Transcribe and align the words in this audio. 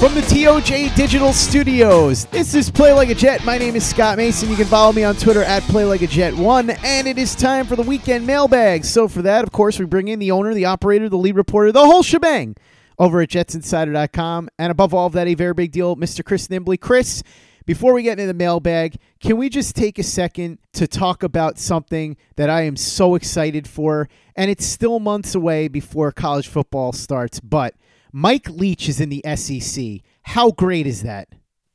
From 0.00 0.14
the 0.14 0.20
TOJ 0.20 0.94
Digital 0.94 1.32
Studios, 1.32 2.26
this 2.26 2.54
is 2.54 2.70
Play 2.70 2.92
Like 2.92 3.08
a 3.08 3.14
Jet. 3.14 3.42
My 3.46 3.56
name 3.56 3.74
is 3.76 3.86
Scott 3.88 4.18
Mason. 4.18 4.50
You 4.50 4.56
can 4.56 4.66
follow 4.66 4.92
me 4.92 5.04
on 5.04 5.16
Twitter 5.16 5.42
at 5.42 5.62
Play 5.62 5.86
Like 5.86 6.02
a 6.02 6.06
Jet 6.06 6.34
One, 6.34 6.68
and 6.68 7.06
it 7.08 7.16
is 7.16 7.34
time 7.34 7.64
for 7.64 7.76
the 7.76 7.82
weekend 7.82 8.26
mailbag. 8.26 8.84
So 8.84 9.08
for 9.08 9.22
that, 9.22 9.42
of 9.42 9.52
course, 9.52 9.78
we 9.78 9.86
bring 9.86 10.08
in 10.08 10.18
the 10.18 10.32
owner, 10.32 10.52
the 10.52 10.66
operator, 10.66 11.08
the 11.08 11.16
lead 11.16 11.34
reporter, 11.34 11.72
the 11.72 11.86
whole 11.86 12.02
shebang 12.02 12.56
over 12.98 13.22
at 13.22 13.30
JetsInsider.com, 13.30 14.50
and 14.58 14.70
above 14.70 14.92
all 14.92 15.06
of 15.06 15.14
that, 15.14 15.28
a 15.28 15.34
very 15.34 15.54
big 15.54 15.72
deal, 15.72 15.96
Mr. 15.96 16.22
Chris 16.22 16.48
Nimbley. 16.48 16.78
Chris, 16.78 17.22
before 17.64 17.94
we 17.94 18.02
get 18.02 18.18
into 18.18 18.26
the 18.26 18.34
mailbag, 18.34 18.96
can 19.18 19.38
we 19.38 19.48
just 19.48 19.74
take 19.74 19.98
a 19.98 20.02
second 20.02 20.58
to 20.74 20.86
talk 20.86 21.22
about 21.22 21.58
something 21.58 22.18
that 22.36 22.50
I 22.50 22.62
am 22.62 22.76
so 22.76 23.14
excited 23.14 23.66
for? 23.66 24.10
And 24.36 24.50
it's 24.50 24.66
still 24.66 25.00
months 25.00 25.34
away 25.34 25.68
before 25.68 26.12
college 26.12 26.48
football 26.48 26.92
starts, 26.92 27.40
but 27.40 27.74
Mike 28.12 28.48
Leach 28.48 28.88
is 28.88 29.00
in 29.00 29.08
the 29.08 29.24
SEC. 29.36 30.00
How 30.22 30.50
great 30.50 30.86
is 30.86 31.02
that? 31.02 31.28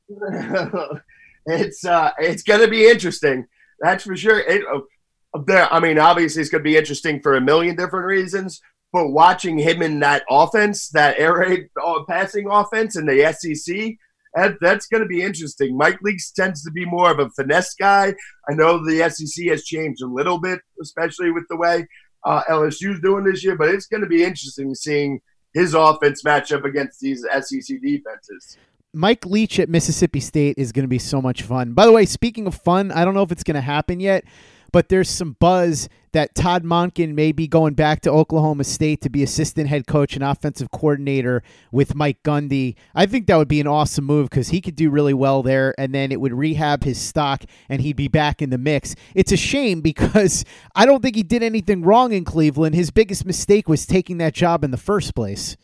it's 1.46 1.86
uh, 1.86 2.12
it's 2.20 2.44
going 2.44 2.62
to 2.62 2.68
be 2.68 2.88
interesting. 2.88 3.46
That's 3.80 4.04
for 4.04 4.16
sure. 4.16 4.40
It, 4.40 4.64
uh, 4.74 5.40
there, 5.46 5.72
I 5.72 5.80
mean, 5.80 5.98
obviously, 5.98 6.42
it's 6.42 6.52
going 6.52 6.64
to 6.64 6.70
be 6.70 6.78
interesting 6.78 7.22
for 7.22 7.36
a 7.36 7.42
million 7.42 7.76
different 7.76 8.06
reasons. 8.06 8.62
But 8.94 9.10
watching 9.10 9.58
him 9.58 9.82
in 9.82 10.00
that 10.02 10.24
offense, 10.30 10.90
that 10.90 11.18
air 11.18 11.38
raid 11.38 11.70
uh, 11.82 12.04
passing 12.10 12.48
offense 12.52 12.98
in 12.98 13.06
the 13.06 13.34
SEC, 13.34 13.96
that, 14.36 14.56
that's 14.60 14.88
going 14.88 15.02
to 15.02 15.08
be 15.08 15.22
interesting. 15.22 15.78
Mike 15.78 16.00
Leach 16.02 16.34
tends 16.34 16.64
to 16.64 16.72
be 16.72 16.86
more 16.86 17.10
of 17.10 17.20
a 17.20 17.30
finesse 17.30 17.74
guy. 17.76 18.14
I 18.50 18.54
know 18.54 18.84
the 18.84 19.10
SEC 19.10 19.46
has 19.48 19.64
changed 19.64 20.02
a 20.02 20.08
little 20.08 20.40
bit, 20.40 20.60
especially 20.82 21.32
with 21.32 21.46
the 21.50 21.56
way 21.56 21.88
uh, 22.26 22.44
LSU's 22.50 23.00
doing 23.02 23.24
this 23.24 23.44
year. 23.44 23.56
But 23.56 23.70
it's 23.70 23.88
going 23.88 24.02
to 24.02 24.10
be 24.10 24.24
interesting 24.24 24.76
seeing 24.76 25.22
his 25.54 25.74
offense 25.74 26.24
match 26.24 26.52
up 26.52 26.66
against 26.66 27.00
these 27.00 27.26
SEC 27.42 27.82
defenses. 27.82 28.58
Mike 28.94 29.26
Leach 29.26 29.60
at 29.60 29.70
Mississippi 29.70 30.20
State 30.20 30.58
is 30.58 30.72
going 30.72 30.84
to 30.84 30.90
be 30.90 31.00
so 31.00 31.22
much 31.22 31.44
fun. 31.44 31.74
By 31.74 31.86
the 31.86 31.92
way, 31.92 32.06
speaking 32.06 32.46
of 32.46 32.56
fun, 32.56 32.92
I 32.92 33.06
don't 33.06 33.14
know 33.14 33.24
if 33.24 33.32
it's 33.32 33.44
going 33.44 33.56
to 33.56 33.62
happen 33.62 34.00
yet, 34.00 34.26
but 34.72 34.90
there's 34.90 35.10
some 35.10 35.36
buzz 35.40 35.90
that 36.14 36.36
Todd 36.36 36.64
Monken 36.64 37.14
may 37.14 37.32
be 37.32 37.48
going 37.48 37.74
back 37.74 38.02
to 38.02 38.12
Oklahoma 38.12 38.64
State 38.64 39.02
to 39.02 39.10
be 39.10 39.24
assistant 39.24 39.70
head 39.70 39.88
coach 39.88 40.16
and 40.16 40.24
offensive 40.24 40.70
coordinator 40.72 41.42
with 41.72 41.96
Mike 41.96 42.22
Gundy. 42.24 42.76
I 42.94 43.06
think 43.06 43.28
that 43.28 43.38
would 43.38 43.48
be 43.48 43.62
an 43.62 43.68
awesome 43.68 44.06
move 44.06 44.30
because 44.30 44.50
he 44.50 44.62
could 44.62 44.76
do 44.76 44.90
really 44.90 45.14
well 45.14 45.42
there, 45.42 45.74
and 45.78 45.96
then 45.96 46.12
it 46.12 46.20
would 46.20 46.34
rehab 46.34 46.84
his 46.84 47.00
stock 47.00 47.44
and 47.70 47.82
he'd 47.82 47.96
be 47.96 48.08
back 48.08 48.42
in 48.42 48.50
the 48.50 48.58
mix. 48.58 48.96
It's 49.16 49.32
a 49.32 49.38
shame 49.38 49.82
because 49.82 50.44
I 50.76 50.86
don't 50.86 51.02
think 51.02 51.16
he 51.16 51.24
did 51.24 51.44
anything 51.44 51.82
wrong 51.82 52.12
in 52.12 52.26
Cleveland. 52.26 52.76
His 52.76 52.92
biggest 52.92 53.26
mistake 53.26 53.70
was 53.70 53.86
taking 53.86 54.18
that 54.18 54.34
job 54.34 54.64
in 54.64 54.72
the 54.72 54.78
first 54.78 55.16
place. 55.16 55.56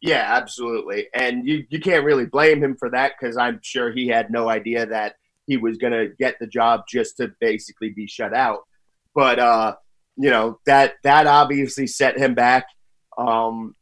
Yeah, 0.00 0.24
absolutely. 0.28 1.08
And 1.12 1.44
you, 1.44 1.66
you 1.70 1.80
can't 1.80 2.04
really 2.04 2.26
blame 2.26 2.62
him 2.62 2.76
for 2.76 2.90
that 2.90 3.14
because 3.18 3.36
I'm 3.36 3.58
sure 3.62 3.90
he 3.90 4.06
had 4.06 4.30
no 4.30 4.48
idea 4.48 4.86
that 4.86 5.16
he 5.48 5.56
was 5.56 5.78
going 5.78 5.94
to 5.94 6.14
get 6.18 6.36
the 6.38 6.46
job 6.46 6.82
just 6.88 7.16
to 7.16 7.32
basically 7.40 7.90
be 7.90 8.06
shut 8.06 8.34
out. 8.34 8.60
But, 9.14 9.38
uh, 9.38 9.74
you 10.16 10.30
know, 10.30 10.60
that, 10.66 10.94
that 11.02 11.26
obviously 11.26 11.86
set 11.86 12.18
him 12.18 12.34
back. 12.34 12.66
Um, 13.16 13.74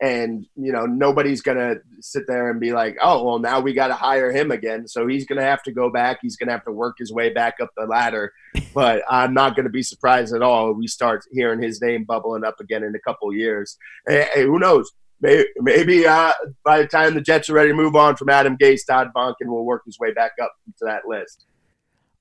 and, 0.00 0.46
you 0.56 0.72
know, 0.72 0.84
nobody's 0.84 1.40
going 1.40 1.56
to 1.56 1.80
sit 2.00 2.24
there 2.28 2.50
and 2.50 2.60
be 2.60 2.74
like, 2.74 2.98
oh, 3.00 3.24
well, 3.24 3.38
now 3.38 3.60
we 3.60 3.72
got 3.72 3.88
to 3.88 3.94
hire 3.94 4.30
him 4.30 4.50
again. 4.50 4.86
So 4.86 5.06
he's 5.06 5.24
going 5.24 5.38
to 5.38 5.44
have 5.44 5.62
to 5.62 5.72
go 5.72 5.90
back. 5.90 6.18
He's 6.20 6.36
going 6.36 6.48
to 6.48 6.52
have 6.52 6.66
to 6.66 6.72
work 6.72 6.96
his 6.98 7.10
way 7.10 7.32
back 7.32 7.54
up 7.62 7.70
the 7.78 7.86
ladder. 7.86 8.34
but 8.74 9.02
I'm 9.08 9.32
not 9.32 9.56
going 9.56 9.64
to 9.64 9.70
be 9.70 9.82
surprised 9.82 10.34
at 10.34 10.42
all. 10.42 10.72
If 10.72 10.76
We 10.76 10.86
start 10.86 11.24
hearing 11.32 11.62
his 11.62 11.80
name 11.80 12.04
bubbling 12.04 12.44
up 12.44 12.60
again 12.60 12.84
in 12.84 12.94
a 12.94 13.00
couple 13.00 13.32
years. 13.32 13.78
Hey, 14.06 14.28
hey, 14.34 14.42
who 14.42 14.58
knows? 14.58 14.92
Maybe, 15.20 16.06
uh, 16.06 16.32
by 16.64 16.82
the 16.82 16.86
time 16.86 17.14
the 17.14 17.20
Jets 17.20 17.48
are 17.50 17.54
ready 17.54 17.70
to 17.70 17.74
move 17.74 17.96
on 17.96 18.16
from 18.16 18.28
Adam 18.28 18.56
Gase, 18.56 18.80
Todd 18.86 19.10
Monken 19.16 19.46
will 19.46 19.64
work 19.64 19.82
his 19.86 19.98
way 19.98 20.12
back 20.12 20.32
up 20.40 20.52
to 20.78 20.84
that 20.84 21.02
list. 21.06 21.46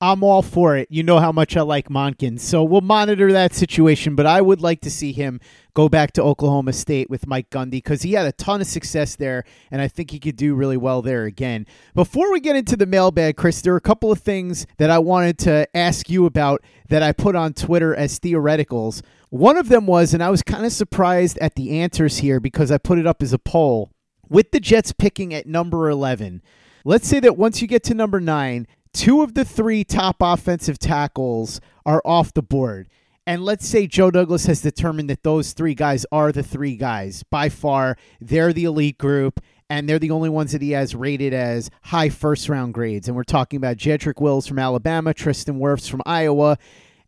I'm 0.01 0.23
all 0.23 0.41
for 0.41 0.75
it. 0.75 0.89
You 0.91 1.03
know 1.03 1.19
how 1.19 1.31
much 1.31 1.55
I 1.55 1.61
like 1.61 1.87
Monken. 1.87 2.37
So 2.37 2.63
we'll 2.63 2.81
monitor 2.81 3.31
that 3.31 3.53
situation, 3.53 4.15
but 4.15 4.25
I 4.25 4.41
would 4.41 4.61
like 4.61 4.81
to 4.81 4.91
see 4.91 5.13
him 5.13 5.39
go 5.73 5.87
back 5.87 6.11
to 6.13 6.23
Oklahoma 6.23 6.73
State 6.73 7.09
with 7.09 7.27
Mike 7.27 7.49
Gundy 7.49 7.71
because 7.71 8.01
he 8.01 8.13
had 8.13 8.25
a 8.25 8.33
ton 8.33 8.59
of 8.59 8.67
success 8.67 9.15
there, 9.15 9.45
and 9.71 9.81
I 9.81 9.87
think 9.87 10.11
he 10.11 10.19
could 10.19 10.35
do 10.35 10.53
really 10.53 10.75
well 10.75 11.01
there 11.01 11.23
again. 11.23 11.65
Before 11.93 12.31
we 12.31 12.41
get 12.41 12.57
into 12.57 12.75
the 12.75 12.85
mailbag, 12.85 13.37
Chris, 13.37 13.61
there 13.61 13.73
are 13.73 13.77
a 13.77 13.81
couple 13.81 14.11
of 14.11 14.19
things 14.19 14.67
that 14.77 14.89
I 14.89 14.99
wanted 14.99 15.37
to 15.39 15.65
ask 15.75 16.09
you 16.09 16.25
about 16.25 16.61
that 16.89 17.01
I 17.01 17.13
put 17.13 17.35
on 17.35 17.53
Twitter 17.53 17.95
as 17.95 18.19
theoreticals. 18.19 19.01
One 19.35 19.57
of 19.57 19.67
them 19.67 19.85
was, 19.85 20.13
and 20.13 20.23
I 20.23 20.29
was 20.29 20.41
kind 20.41 20.65
of 20.65 20.71
surprised 20.71 21.37
at 21.39 21.55
the 21.55 21.81
answers 21.81 22.19
here 22.19 22.39
because 22.39 22.71
I 22.71 22.77
put 22.77 22.99
it 22.99 23.05
up 23.05 23.21
as 23.21 23.33
a 23.33 23.37
poll. 23.37 23.91
With 24.29 24.51
the 24.51 24.61
Jets 24.61 24.93
picking 24.93 25.33
at 25.33 25.45
number 25.45 25.89
11, 25.89 26.41
let's 26.85 27.05
say 27.05 27.19
that 27.19 27.37
once 27.37 27.61
you 27.61 27.67
get 27.67 27.83
to 27.83 27.93
number 27.93 28.21
nine, 28.21 28.65
two 28.93 29.21
of 29.21 29.33
the 29.33 29.43
three 29.43 29.83
top 29.83 30.15
offensive 30.21 30.79
tackles 30.79 31.59
are 31.85 32.01
off 32.05 32.33
the 32.33 32.41
board. 32.41 32.87
And 33.27 33.43
let's 33.43 33.67
say 33.67 33.87
Joe 33.87 34.09
Douglas 34.09 34.45
has 34.45 34.61
determined 34.61 35.09
that 35.09 35.23
those 35.23 35.51
three 35.51 35.75
guys 35.75 36.05
are 36.13 36.31
the 36.31 36.41
three 36.41 36.77
guys. 36.77 37.23
By 37.23 37.49
far, 37.49 37.97
they're 38.21 38.53
the 38.53 38.63
elite 38.63 38.97
group, 38.97 39.41
and 39.69 39.89
they're 39.89 39.99
the 39.99 40.11
only 40.11 40.29
ones 40.29 40.53
that 40.53 40.61
he 40.61 40.71
has 40.71 40.95
rated 40.95 41.33
as 41.33 41.69
high 41.81 42.07
first 42.07 42.47
round 42.47 42.73
grades. 42.73 43.09
And 43.09 43.17
we're 43.17 43.23
talking 43.23 43.57
about 43.57 43.75
Jedrick 43.75 44.21
Wills 44.21 44.47
from 44.47 44.59
Alabama, 44.59 45.13
Tristan 45.13 45.59
Wirfs 45.59 45.89
from 45.89 46.03
Iowa, 46.05 46.57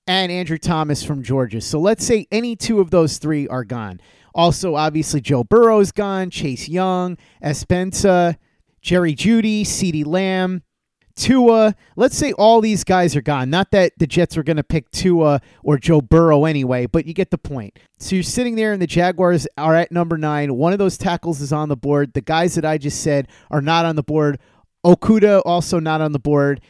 and 0.08 0.32
Andrew 0.32 0.58
Thomas 0.58 1.04
from 1.04 1.22
Georgia. 1.22 1.62
So 1.62 1.80
let's 1.80 2.06
say 2.06 2.28
any 2.32 2.56
two 2.56 2.80
of 2.80 2.90
those 2.90 3.18
three 3.18 3.48
are 3.48 3.66
gone. 3.66 4.00
Also, 4.34 4.76
obviously, 4.76 5.20
Joe 5.20 5.44
Burrow's 5.44 5.92
gone, 5.92 6.30
Chase 6.30 6.70
Young, 6.70 7.18
Espensa, 7.44 8.38
Jerry 8.82 9.16
Jeudy, 9.16 9.64
CeeDee 9.64 10.06
Lamb, 10.06 10.62
Tua. 11.16 11.76
Let's 11.96 12.16
say 12.16 12.32
all 12.34 12.62
these 12.62 12.84
guys 12.84 13.16
are 13.16 13.22
gone. 13.22 13.50
Not 13.50 13.72
that 13.72 13.94
the 13.98 14.06
Jets 14.06 14.38
are 14.38 14.44
going 14.44 14.58
to 14.58 14.64
pick 14.64 14.90
Tua 14.92 15.42
or 15.64 15.80
Joe 15.80 16.02
Burrow 16.02 16.46
anyway, 16.46 16.86
but 16.86 17.08
you 17.08 17.14
get 17.14 17.32
the 17.32 17.38
point. 17.40 17.80
So 17.98 18.16
you're 18.16 18.24
sitting 18.24 18.56
there, 18.56 18.72
and 18.72 18.82
the 18.82 18.88
Jaguars 18.88 19.48
are 19.58 19.76
at 19.76 19.92
number 19.92 20.18
nine. 20.18 20.56
One 20.56 20.72
of 20.72 20.80
those 20.80 20.98
tackles 20.98 21.42
is 21.42 21.52
on 21.52 21.70
the 21.70 21.76
board. 21.76 22.14
The 22.14 22.22
guys 22.22 22.54
that 22.56 22.66
I 22.66 22.78
just 22.78 23.02
said 23.02 23.28
are 23.50 23.62
not 23.62 23.86
on 23.86 23.96
the 23.96 24.04
board. 24.04 24.40
Okudah 24.86 25.42
also 25.44 25.80
not 25.80 26.00
on 26.00 26.12
the 26.12 26.20
board. 26.20 26.62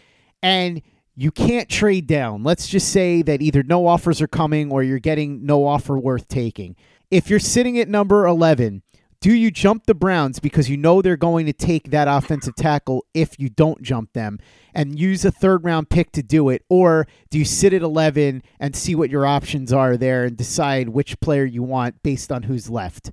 And 0.41 0.81
you 1.19 1.31
can't 1.31 1.67
trade 1.67 2.05
down. 2.05 2.43
Let's 2.43 2.67
just 2.67 2.89
say 2.93 3.23
that 3.23 3.41
either 3.41 3.63
no 3.63 3.87
offers 3.87 4.21
are 4.21 4.27
coming 4.27 4.71
or 4.71 4.83
you're 4.83 4.99
getting 4.99 5.43
no 5.43 5.65
offer 5.65 5.97
worth 5.97 6.27
taking. 6.27 6.75
If 7.09 7.27
you're 7.27 7.39
sitting 7.39 7.79
at 7.79 7.89
number 7.89 8.27
11, 8.27 8.83
do 9.19 9.33
you 9.33 9.49
jump 9.49 9.87
the 9.87 9.95
Browns 9.95 10.39
because 10.39 10.69
you 10.69 10.77
know 10.77 11.01
they're 11.01 11.17
going 11.17 11.47
to 11.47 11.53
take 11.53 11.89
that 11.89 12.07
offensive 12.07 12.53
tackle 12.55 13.03
if 13.15 13.39
you 13.39 13.49
don't 13.49 13.81
jump 13.81 14.13
them 14.13 14.37
and 14.75 14.99
use 14.99 15.25
a 15.25 15.31
third 15.31 15.63
round 15.63 15.89
pick 15.89 16.11
to 16.11 16.21
do 16.21 16.49
it? 16.49 16.63
Or 16.69 17.07
do 17.31 17.39
you 17.39 17.45
sit 17.45 17.73
at 17.73 17.81
11 17.81 18.43
and 18.59 18.75
see 18.75 18.93
what 18.93 19.09
your 19.09 19.25
options 19.25 19.73
are 19.73 19.97
there 19.97 20.25
and 20.25 20.37
decide 20.37 20.89
which 20.89 21.19
player 21.19 21.45
you 21.45 21.63
want 21.63 22.03
based 22.03 22.31
on 22.31 22.43
who's 22.43 22.69
left? 22.69 23.09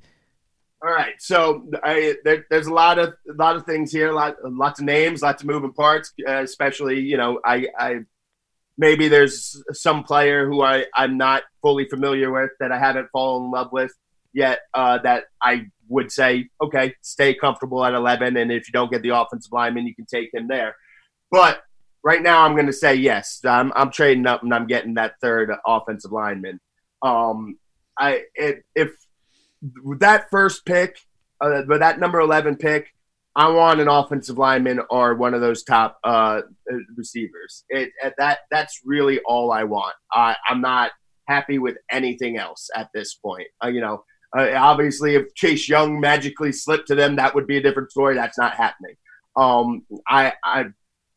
All 0.85 0.93
right, 0.93 1.15
so 1.19 1.67
I, 1.83 2.17
there, 2.25 2.45
there's 2.51 2.67
a 2.67 2.75
lot 2.75 2.99
of 2.99 3.15
a 3.27 3.33
lot 3.33 3.57
of 3.57 3.65
things 3.65 3.91
here, 3.91 4.13
lot, 4.13 4.37
lots 4.45 4.81
of 4.81 4.85
names, 4.85 5.23
lots 5.23 5.43
of 5.43 5.49
moving 5.49 5.73
parts. 5.73 6.13
Uh, 6.29 6.43
especially, 6.43 7.01
you 7.01 7.17
know, 7.17 7.41
I, 7.43 7.69
I 7.79 8.01
maybe 8.77 9.09
there's 9.09 9.63
some 9.73 10.05
player 10.05 10.47
who 10.47 10.61
I 10.61 10.85
I'm 10.95 11.17
not 11.17 11.45
fully 11.63 11.89
familiar 11.89 12.31
with 12.31 12.51
that 12.61 12.71
I 12.71 12.79
haven't 12.79 13.09
fallen 13.13 13.47
in 13.47 13.51
love 13.51 13.73
with 13.73 13.93
yet. 14.35 14.59
Uh, 14.75 14.99
that 14.99 15.25
I 15.41 15.69
would 15.89 16.13
say, 16.13 16.51
okay, 16.63 16.93
stay 17.01 17.33
comfortable 17.33 17.83
at 17.83 17.95
11, 17.95 18.37
and 18.37 18.53
if 18.53 18.69
you 18.69 18.73
don't 18.73 18.93
get 18.93 19.01
the 19.01 19.17
offensive 19.17 19.53
lineman, 19.53 19.87
you 19.87 19.95
can 19.95 20.05
take 20.05 20.35
him 20.35 20.49
there. 20.49 20.77
But 21.31 21.63
right 22.03 22.23
now 22.23 22.43
I'm 22.43 22.53
going 22.53 22.67
to 22.67 22.75
say 22.75 22.95
yes. 22.95 23.41
I'm, 23.43 23.73
I'm 23.75 23.91
trading 23.91 24.27
up 24.27 24.43
and 24.43 24.53
I'm 24.53 24.67
getting 24.67 24.95
that 24.95 25.15
third 25.23 25.51
offensive 25.67 26.13
lineman. 26.13 26.61
Um, 27.01 27.57
I 27.99 28.25
it, 28.35 28.65
if 28.75 28.91
that 29.99 30.31
first 30.31 30.65
pick, 30.65 30.99
uh, 31.41 31.63
that 31.79 31.99
number 31.99 32.21
11 32.21 32.57
pick, 32.57 32.89
I 33.37 33.49
want 33.49 33.81
an 33.81 33.89
offensive 33.89 34.39
lineman 34.39 34.81
or 34.91 35.15
one 35.15 35.35
of 35.35 35.41
those 35.41 35.65
top 35.65 35.99
uh, 36.05 36.43
receivers. 36.97 37.65
It, 37.69 37.91
that 38.19 38.41
that's 38.51 38.81
really 38.85 39.21
all 39.27 39.51
I 39.51 39.65
want. 39.65 39.95
I, 40.13 40.37
I'm 40.49 40.61
not 40.61 40.93
happy 41.27 41.59
with 41.59 41.77
anything 41.91 42.39
else 42.39 42.71
at 42.77 42.91
this 42.95 43.15
point. 43.15 43.49
Uh, 43.63 43.69
you 43.69 43.81
know, 43.81 44.05
uh, 44.37 44.53
obviously, 44.57 45.17
if 45.17 45.35
Chase 45.35 45.69
Young 45.69 46.01
magically 46.01 46.53
slipped 46.53 46.87
to 46.89 46.95
them, 46.95 47.17
that 47.17 47.35
would 47.35 47.47
be 47.47 47.57
a 47.57 47.63
different 47.63 47.91
story. 47.91 48.15
That's 48.15 48.39
not 48.39 48.55
happening. 48.55 48.95
Um, 49.37 49.85
I 50.09 50.33
I 50.45 50.67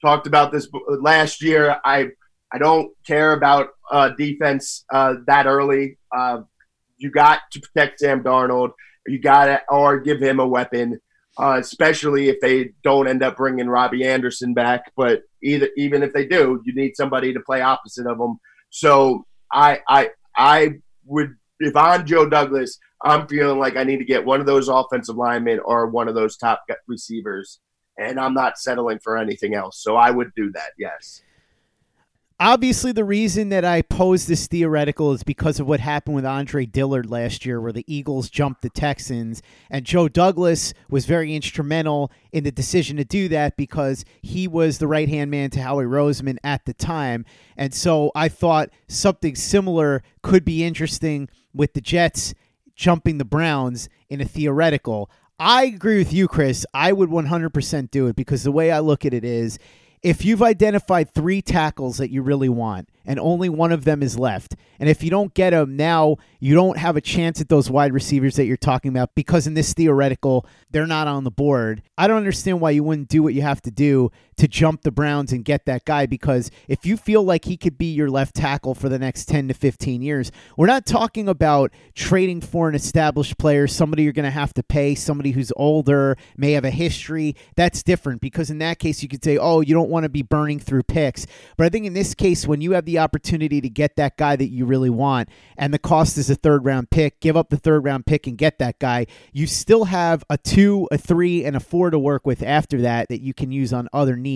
talked 0.04 0.26
about 0.26 0.52
this 0.52 0.68
last 0.88 1.44
year. 1.44 1.80
I 1.86 2.10
I 2.52 2.58
don't 2.58 2.92
care 3.06 3.34
about 3.34 3.70
uh, 3.92 4.10
defense 4.18 4.86
uh, 4.92 5.16
that 5.28 5.46
early. 5.46 6.00
You 6.98 7.12
got 7.12 7.42
to 7.52 7.60
protect 7.60 8.00
Sam 8.00 8.24
Darnold. 8.24 8.72
You 9.06 9.20
got 9.20 9.46
to 9.46 9.62
or 9.70 10.00
give 10.00 10.20
him 10.20 10.40
a 10.40 10.48
weapon, 10.48 11.00
uh, 11.38 11.58
especially 11.60 12.30
if 12.30 12.40
they 12.42 12.74
don't 12.84 13.08
end 13.08 13.24
up 13.24 13.38
bringing 13.38 13.68
Robbie 13.68 14.06
Anderson 14.06 14.54
back. 14.54 14.92
But 14.96 15.24
either 15.42 15.70
even 15.78 16.04
if 16.04 16.14
they 16.14 16.26
do, 16.26 16.62
you 16.66 16.74
need 16.76 16.96
somebody 16.96 17.34
to 17.34 17.40
play 17.40 17.62
opposite 17.62 18.08
of 18.08 18.20
him. 18.20 18.38
So 18.70 19.26
I 19.52 19.80
I 19.88 20.10
I 20.36 20.74
would 21.06 21.36
if 21.60 21.76
I'm 21.76 22.06
Joe 22.06 22.30
Douglas, 22.30 22.80
I'm 23.04 23.28
feeling 23.28 23.60
like 23.60 23.78
I 23.78 23.84
need 23.84 23.98
to 23.98 24.06
get 24.06 24.26
one 24.26 24.40
of 24.40 24.46
those 24.46 24.68
offensive 24.68 25.16
linemen 25.16 25.60
or 25.60 25.88
one 25.88 26.08
of 26.08 26.16
those 26.16 26.38
top 26.38 26.64
receivers, 26.88 27.60
and 27.98 28.20
I'm 28.20 28.34
not 28.34 28.58
settling 28.58 29.00
for 29.00 29.18
anything 29.18 29.56
else. 29.56 29.82
So 29.82 29.96
I 29.96 30.12
would 30.12 30.32
do 30.36 30.52
that. 30.52 30.72
Yes. 30.78 31.22
Obviously, 32.40 32.92
the 32.92 33.04
reason 33.04 33.50
that 33.50 33.66
I 33.66 33.82
pose 33.82 34.28
this 34.28 34.46
theoretical 34.46 35.12
is 35.12 35.24
because 35.24 35.60
of 35.60 35.66
what 35.66 35.80
happened 35.80 36.16
with 36.16 36.26
Andre 36.26 36.68
Dillard 36.68 37.10
last 37.10 37.48
year, 37.48 37.60
where 37.60 37.72
the 37.72 37.84
Eagles 37.88 38.30
jumped 38.30 38.62
the 38.62 38.70
Texans. 38.70 39.42
And 39.72 39.88
Joe 39.88 40.08
Douglas 40.08 40.76
was 40.88 41.08
very 41.08 41.36
instrumental 41.36 42.12
in 42.32 42.44
the 42.44 42.52
decision 42.52 42.96
to 42.98 43.04
do 43.04 43.28
that 43.30 43.58
because 43.58 44.06
he 44.22 44.48
was 44.48 44.78
the 44.78 44.86
right 44.88 45.10
hand 45.10 45.32
man 45.32 45.50
to 45.50 45.64
Howie 45.64 45.86
Roseman 45.86 46.38
at 46.44 46.66
the 46.66 46.76
time. 46.76 47.26
And 47.58 47.74
so 47.74 48.12
I 48.14 48.30
thought 48.30 48.70
something 48.88 49.34
similar 49.34 50.04
could 50.22 50.46
be 50.46 50.64
interesting 50.64 51.30
with 51.56 51.74
the 51.74 51.82
Jets 51.82 52.36
jumping 52.76 53.18
the 53.18 53.26
Browns 53.26 53.90
in 54.10 54.22
a 54.22 54.26
theoretical. 54.26 55.10
I 55.40 55.66
agree 55.66 55.98
with 55.98 56.14
you, 56.14 56.28
Chris. 56.28 56.68
I 56.72 56.94
would 56.94 57.10
100% 57.10 57.90
do 57.90 58.06
it 58.06 58.16
because 58.16 58.44
the 58.44 58.52
way 58.52 58.72
I 58.72 58.78
look 58.78 59.06
at 59.06 59.14
it 59.16 59.24
is 59.24 59.58
if 60.04 60.24
you've 60.24 60.44
identified 60.44 61.14
three 61.14 61.42
tackles 61.42 61.98
that 61.98 62.12
you 62.12 62.22
really 62.22 62.50
want 62.50 62.90
and 63.06 63.20
only 63.20 63.50
one 63.50 63.72
of 63.72 63.84
them 63.84 64.04
is 64.04 64.18
left, 64.18 64.56
and 64.80 64.90
if 64.90 65.04
you 65.04 65.10
don't 65.10 65.34
get 65.34 65.52
them 65.52 65.76
now, 65.76 66.18
you 66.40 66.54
don't 66.54 66.78
have 66.78 66.96
a 66.96 67.02
chance 67.02 67.42
at 67.42 67.50
those 67.50 67.70
wide 67.70 67.94
receivers 67.94 68.36
that 68.36 68.46
you're 68.46 68.58
talking 68.58 68.90
about 68.90 69.16
because 69.16 69.48
in 69.48 69.54
this 69.54 69.74
theoretical, 69.74 70.46
they're 70.72 70.88
not 70.88 71.08
on 71.08 71.24
the 71.24 71.32
board. 71.32 71.82
I 71.98 72.08
don't 72.08 72.18
understand 72.18 72.62
why 72.62 72.72
you 72.72 72.84
wouldn't 72.84 73.10
do 73.10 73.24
what 73.24 73.34
you 73.34 73.42
have 73.42 73.62
to 73.64 73.72
do 73.72 74.12
to 74.38 74.48
jump 74.48 74.84
the 74.84 74.92
Browns 74.92 75.34
and 75.34 75.44
get 75.44 75.66
that 75.66 75.86
guy 75.86 76.06
because 76.06 76.52
if 76.68 76.86
you 76.86 76.96
feel 76.96 77.24
like 77.24 77.46
he 77.46 77.58
could 77.58 77.78
be 77.78 77.92
your 77.92 78.10
left 78.10 78.36
tackle 78.36 78.76
for 78.76 78.88
the 78.90 79.00
next 79.00 79.26
10 79.26 79.48
to 79.48 79.54
15 79.54 80.02
years, 80.02 80.32
we're 80.56 80.68
not 80.68 80.86
talking 80.86 81.28
about 81.28 81.72
trading 81.96 82.42
for 82.42 82.70
an 82.70 82.76
established 82.76 83.38
player, 83.38 83.68
somebody 83.68 84.04
you're 84.04 84.14
going 84.14 84.26
to 84.26 84.32
have 84.32 84.54
to 84.54 84.64
pay, 84.64 84.96
somebody 84.96 85.32
who's 85.32 85.52
older, 85.56 86.18
may 86.36 86.52
have 86.52 86.66
a 86.66 86.70
history. 86.70 87.36
That's 87.56 87.84
different 87.84 88.22
because 88.22 88.50
in 88.50 88.60
that 88.60 88.80
case, 88.80 89.02
you 89.02 89.10
could 89.10 89.24
say, 89.24 89.38
oh, 89.38 89.62
you 89.62 89.74
don't 89.74 89.90
want 89.90 90.04
to 90.04 90.10
be 90.10 90.22
burning 90.22 90.60
through 90.60 90.84
picks. 90.84 91.26
But 91.58 91.66
I 91.66 91.70
think 91.70 91.86
in 91.86 91.94
this 91.94 92.14
case, 92.14 92.48
when 92.48 92.62
you 92.62 92.72
have 92.74 92.86
the 92.86 93.00
opportunity 93.00 93.60
to 93.62 93.70
get 93.70 93.96
that 93.96 94.18
guy 94.18 94.36
that 94.36 94.50
you 94.50 94.66
really 94.66 94.90
want 94.90 95.30
and 95.58 95.74
the 95.74 95.80
cost 95.80 96.18
is 96.18 96.30
a 96.30 96.36
third 96.36 96.64
round 96.64 96.92
pick, 96.92 97.20
give 97.20 97.36
up 97.36 97.50
the 97.50 97.58
third 97.58 97.84
round 97.84 98.06
pick 98.06 98.28
and 98.28 98.38
get 98.38 98.60
that 98.60 98.78
guy, 98.80 99.08
you 99.34 99.48
still 99.48 99.86
have 99.86 100.24
a 100.30 100.38
two, 100.38 100.88
a 100.92 100.98
three, 100.98 101.44
and 101.44 101.56
a 101.56 101.60
four 101.60 101.90
to 101.90 101.98
work 101.98 102.26
with 102.26 102.44
after 102.44 102.82
that 102.82 103.10
that 103.10 103.22
you 103.22 103.34
can 103.34 103.52
use 103.52 103.74
on 103.74 103.90
other 103.92 104.16
needs. 104.16 104.27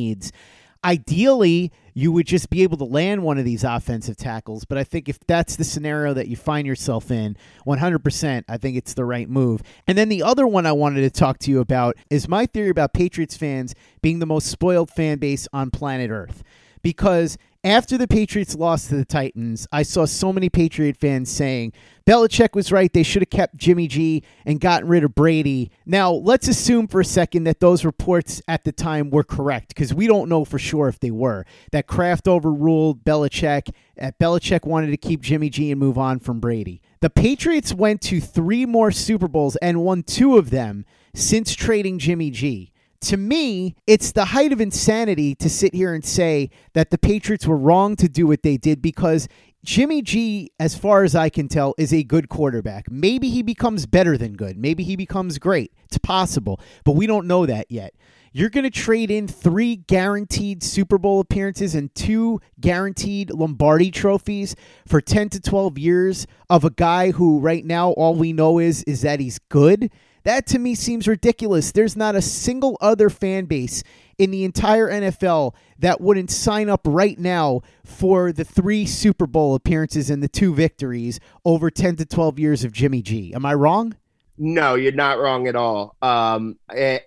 Ideally, 0.83 1.71
you 1.93 2.11
would 2.11 2.25
just 2.25 2.49
be 2.49 2.63
able 2.63 2.77
to 2.77 2.85
land 2.85 3.23
one 3.23 3.38
of 3.38 3.45
these 3.45 3.63
offensive 3.63 4.17
tackles. 4.17 4.65
But 4.65 4.77
I 4.77 4.83
think 4.83 5.07
if 5.07 5.19
that's 5.27 5.55
the 5.55 5.63
scenario 5.63 6.13
that 6.13 6.27
you 6.27 6.35
find 6.35 6.65
yourself 6.65 7.11
in, 7.11 7.38
100%, 7.67 8.43
I 8.47 8.57
think 8.57 8.77
it's 8.77 8.93
the 8.93 9.05
right 9.05 9.29
move. 9.29 9.61
And 9.88 9.97
then 9.97 10.09
the 10.09 10.23
other 10.23 10.47
one 10.47 10.65
I 10.65 10.71
wanted 10.71 11.01
to 11.01 11.09
talk 11.11 11.38
to 11.39 11.51
you 11.51 11.59
about 11.59 11.97
is 12.09 12.27
my 12.27 12.45
theory 12.45 12.69
about 12.69 12.93
Patriots 12.93 13.38
fans 13.38 13.75
being 14.01 14.19
the 14.19 14.25
most 14.25 14.47
spoiled 14.47 14.89
fan 14.89 15.19
base 15.19 15.47
on 15.53 15.69
planet 15.69 16.09
Earth. 16.09 16.43
Because 16.81 17.38
after 17.63 17.97
the 17.97 18.07
Patriots 18.07 18.55
lost 18.55 18.89
to 18.89 18.95
the 18.95 19.05
Titans, 19.05 19.67
I 19.71 19.83
saw 19.83 20.05
so 20.05 20.33
many 20.33 20.49
Patriot 20.49 20.97
fans 20.97 21.29
saying 21.29 21.73
Belichick 22.07 22.55
was 22.55 22.71
right. 22.71 22.91
They 22.91 23.03
should 23.03 23.21
have 23.21 23.29
kept 23.29 23.55
Jimmy 23.55 23.87
G 23.87 24.23
and 24.45 24.59
gotten 24.59 24.89
rid 24.89 25.03
of 25.03 25.13
Brady. 25.13 25.69
Now, 25.85 26.11
let's 26.11 26.47
assume 26.47 26.87
for 26.87 26.99
a 26.99 27.05
second 27.05 27.43
that 27.43 27.59
those 27.59 27.85
reports 27.85 28.41
at 28.47 28.63
the 28.63 28.71
time 28.71 29.11
were 29.11 29.23
correct 29.23 29.69
because 29.69 29.93
we 29.93 30.07
don't 30.07 30.27
know 30.27 30.43
for 30.43 30.57
sure 30.57 30.87
if 30.87 30.99
they 30.99 31.11
were. 31.11 31.45
That 31.71 31.85
Kraft 31.85 32.27
overruled 32.27 33.03
Belichick. 33.03 33.71
That 33.95 34.17
Belichick 34.17 34.65
wanted 34.65 34.89
to 34.89 34.97
keep 34.97 35.21
Jimmy 35.21 35.51
G 35.51 35.69
and 35.69 35.79
move 35.79 35.99
on 35.99 36.17
from 36.19 36.39
Brady. 36.39 36.81
The 37.01 37.11
Patriots 37.11 37.73
went 37.73 38.01
to 38.01 38.19
three 38.19 38.65
more 38.65 38.91
Super 38.91 39.27
Bowls 39.27 39.55
and 39.57 39.83
won 39.83 40.01
two 40.01 40.37
of 40.37 40.49
them 40.49 40.85
since 41.13 41.53
trading 41.53 41.99
Jimmy 41.99 42.31
G 42.31 42.70
to 43.01 43.18
me, 43.18 43.75
it's 43.88 44.12
the 44.12 44.25
height 44.25 44.53
of 44.53 44.62
insanity 44.62 45.36
to 45.36 45.50
sit 45.50 45.74
here 45.74 45.94
and 45.94 46.06
say 46.06 46.50
that 46.74 46.92
the 46.92 46.98
Patriots 46.98 47.48
were 47.48 47.57
wrong 47.57 47.95
to 47.95 48.07
do 48.07 48.27
what 48.27 48.44
they 48.44 48.57
did 48.57 48.81
because 48.81 49.27
Jimmy 49.63 50.01
G, 50.01 50.51
as 50.59 50.75
far 50.75 51.03
as 51.03 51.15
I 51.15 51.30
can 51.30 51.48
tell, 51.48 51.75
is 51.77 51.94
a 51.94 52.03
good 52.03 52.30
quarterback. 52.30 52.89
Maybe 52.89 53.30
he 53.30 53.44
becomes 53.44 53.86
better 53.86 54.18
than 54.18 54.33
good. 54.33 54.57
Maybe 54.57 54.83
he 54.83 54.95
becomes 54.95 55.38
great. 55.38 55.71
It's 55.86 55.98
possible, 56.00 56.59
but 56.83 56.94
we 56.94 57.06
don't 57.06 57.27
know 57.27 57.45
that 57.45 57.69
yet. 57.69 57.94
You're 58.33 58.50
going 58.50 58.63
to 58.63 58.69
trade 58.69 59.12
in 59.12 59.27
three 59.27 59.75
guaranteed 59.75 60.63
Super 60.63 60.98
Bowl 60.98 61.19
appearances 61.19 61.75
and 61.75 61.94
two 61.94 62.39
guaranteed 62.62 63.30
Lombardi 63.30 63.92
trophies 63.92 64.56
for 64.88 65.01
10 65.01 65.30
to 65.30 65.42
12 65.42 65.77
years 65.77 66.27
of 66.50 66.63
a 66.63 66.69
guy 66.69 67.12
who 67.12 67.39
right 67.39 67.65
now 67.65 67.92
all 67.92 68.15
we 68.15 68.31
know 68.31 68.57
is 68.57 68.83
is 68.83 69.01
that 69.01 69.19
he's 69.19 69.38
good. 69.50 69.92
That 70.23 70.45
to 70.47 70.59
me 70.59 70.75
seems 70.75 71.07
ridiculous. 71.07 71.71
There's 71.71 71.97
not 71.97 72.15
a 72.15 72.21
single 72.21 72.77
other 72.79 73.09
fan 73.09 73.45
base 73.45 73.83
in 74.18 74.29
the 74.29 74.44
entire 74.44 74.88
NFL 74.88 75.56
that 75.79 76.00
wouldn't 76.00 76.29
sign 76.29 76.69
up 76.69 76.81
right 76.85 77.18
now 77.18 77.62
for 77.83 78.31
the 78.31 78.44
three 78.44 78.85
Super 78.85 79.25
Bowl 79.25 79.56
appearances 79.56 80.09
and 80.12 80.21
the 80.21 80.27
two 80.27 80.53
victories 80.53 81.19
over 81.43 81.72
10 81.72 81.95
to 81.95 82.05
12 82.05 82.38
years 82.38 82.63
of 82.63 82.72
Jimmy 82.72 83.01
G. 83.01 83.34
Am 83.34 83.45
I 83.45 83.55
wrong? 83.55 83.95
No, 84.38 84.75
you're 84.75 84.91
not 84.91 85.19
wrong 85.19 85.48
at 85.48 85.55
all. 85.55 85.95
Um, 86.01 86.57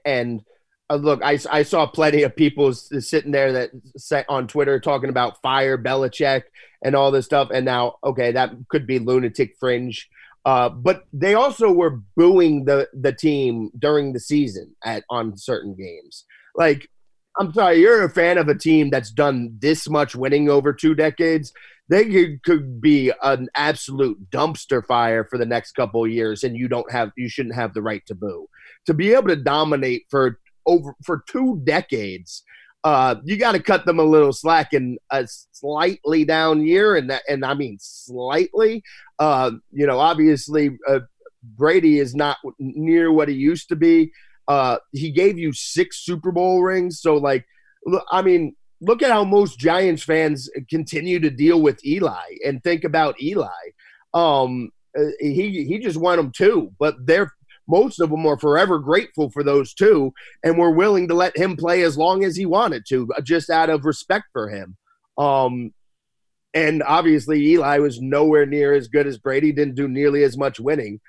and 0.04 0.42
uh, 0.90 0.96
look, 0.96 1.22
I, 1.22 1.38
I 1.50 1.62
saw 1.62 1.86
plenty 1.86 2.22
of 2.22 2.36
people 2.36 2.72
sitting 2.72 3.30
there 3.30 3.52
that 3.52 3.70
sat 3.96 4.26
on 4.28 4.48
Twitter 4.48 4.80
talking 4.80 5.08
about 5.08 5.40
fire 5.40 5.78
Belichick 5.78 6.42
and 6.82 6.94
all 6.94 7.10
this 7.10 7.26
stuff. 7.26 7.48
And 7.52 7.64
now, 7.64 7.96
okay, 8.04 8.32
that 8.32 8.52
could 8.68 8.86
be 8.86 8.98
lunatic 8.98 9.56
fringe 9.58 10.08
uh, 10.44 10.68
but 10.68 11.04
they 11.12 11.34
also 11.34 11.72
were 11.72 12.00
booing 12.16 12.64
the 12.64 12.88
the 12.92 13.12
team 13.12 13.70
during 13.78 14.12
the 14.12 14.20
season 14.20 14.74
at 14.84 15.04
on 15.10 15.36
certain 15.36 15.74
games. 15.74 16.24
Like, 16.54 16.88
I'm 17.38 17.52
sorry, 17.52 17.80
you're 17.80 18.04
a 18.04 18.10
fan 18.10 18.38
of 18.38 18.48
a 18.48 18.58
team 18.58 18.90
that's 18.90 19.10
done 19.10 19.56
this 19.58 19.88
much 19.88 20.14
winning 20.14 20.48
over 20.48 20.72
two 20.72 20.94
decades. 20.94 21.52
They 21.88 22.06
could, 22.06 22.42
could 22.44 22.80
be 22.80 23.12
an 23.22 23.48
absolute 23.54 24.30
dumpster 24.30 24.84
fire 24.86 25.26
for 25.28 25.38
the 25.38 25.46
next 25.46 25.72
couple 25.72 26.06
years, 26.06 26.44
and 26.44 26.56
you 26.56 26.68
don't 26.68 26.90
have 26.90 27.12
you 27.16 27.28
shouldn't 27.28 27.54
have 27.54 27.74
the 27.74 27.82
right 27.82 28.02
to 28.06 28.14
boo. 28.14 28.46
To 28.86 28.94
be 28.94 29.14
able 29.14 29.28
to 29.28 29.36
dominate 29.36 30.04
for 30.10 30.38
over 30.66 30.94
for 31.04 31.24
two 31.28 31.60
decades 31.64 32.42
uh, 32.84 33.16
you 33.24 33.38
got 33.38 33.52
to 33.52 33.62
cut 33.62 33.86
them 33.86 33.98
a 33.98 34.04
little 34.04 34.32
slack 34.32 34.74
in 34.74 34.98
a 35.10 35.26
slightly 35.26 36.24
down 36.24 36.64
year, 36.64 36.96
and 36.96 37.08
that, 37.10 37.22
and 37.26 37.44
I 37.44 37.54
mean 37.54 37.78
slightly. 37.80 38.82
Uh, 39.18 39.52
you 39.72 39.86
know, 39.86 39.98
obviously 39.98 40.78
uh, 40.86 41.00
Brady 41.42 41.98
is 41.98 42.14
not 42.14 42.36
near 42.58 43.10
what 43.10 43.28
he 43.28 43.34
used 43.34 43.70
to 43.70 43.76
be. 43.76 44.12
Uh, 44.46 44.76
he 44.92 45.10
gave 45.10 45.38
you 45.38 45.54
six 45.54 46.04
Super 46.04 46.30
Bowl 46.30 46.62
rings, 46.62 47.00
so 47.00 47.16
like, 47.16 47.46
I 48.10 48.20
mean, 48.20 48.54
look 48.82 49.02
at 49.02 49.10
how 49.10 49.24
most 49.24 49.58
Giants 49.58 50.02
fans 50.02 50.50
continue 50.68 51.18
to 51.20 51.30
deal 51.30 51.62
with 51.62 51.84
Eli 51.86 52.36
and 52.44 52.62
think 52.62 52.84
about 52.84 53.20
Eli. 53.20 53.48
Um, 54.12 54.70
uh, 54.96 55.04
he 55.18 55.64
he 55.64 55.78
just 55.78 55.96
won 55.96 56.18
them 56.18 56.32
two, 56.32 56.70
but 56.78 56.94
they're 57.06 57.32
most 57.68 58.00
of 58.00 58.10
them 58.10 58.26
are 58.26 58.38
forever 58.38 58.78
grateful 58.78 59.30
for 59.30 59.42
those 59.42 59.74
two 59.74 60.12
and 60.42 60.58
were 60.58 60.70
willing 60.70 61.08
to 61.08 61.14
let 61.14 61.36
him 61.36 61.56
play 61.56 61.82
as 61.82 61.96
long 61.96 62.24
as 62.24 62.36
he 62.36 62.46
wanted 62.46 62.84
to, 62.88 63.08
uh, 63.16 63.20
just 63.20 63.50
out 63.50 63.70
of 63.70 63.84
respect 63.84 64.26
for 64.32 64.48
him. 64.48 64.76
Um, 65.18 65.72
and 66.54 66.82
obviously, 66.84 67.40
Eli 67.46 67.78
was 67.78 68.00
nowhere 68.00 68.46
near 68.46 68.72
as 68.72 68.88
good 68.88 69.06
as 69.06 69.18
Brady, 69.18 69.52
didn't 69.52 69.74
do 69.74 69.88
nearly 69.88 70.22
as 70.22 70.36
much 70.36 70.60
winning. 70.60 71.00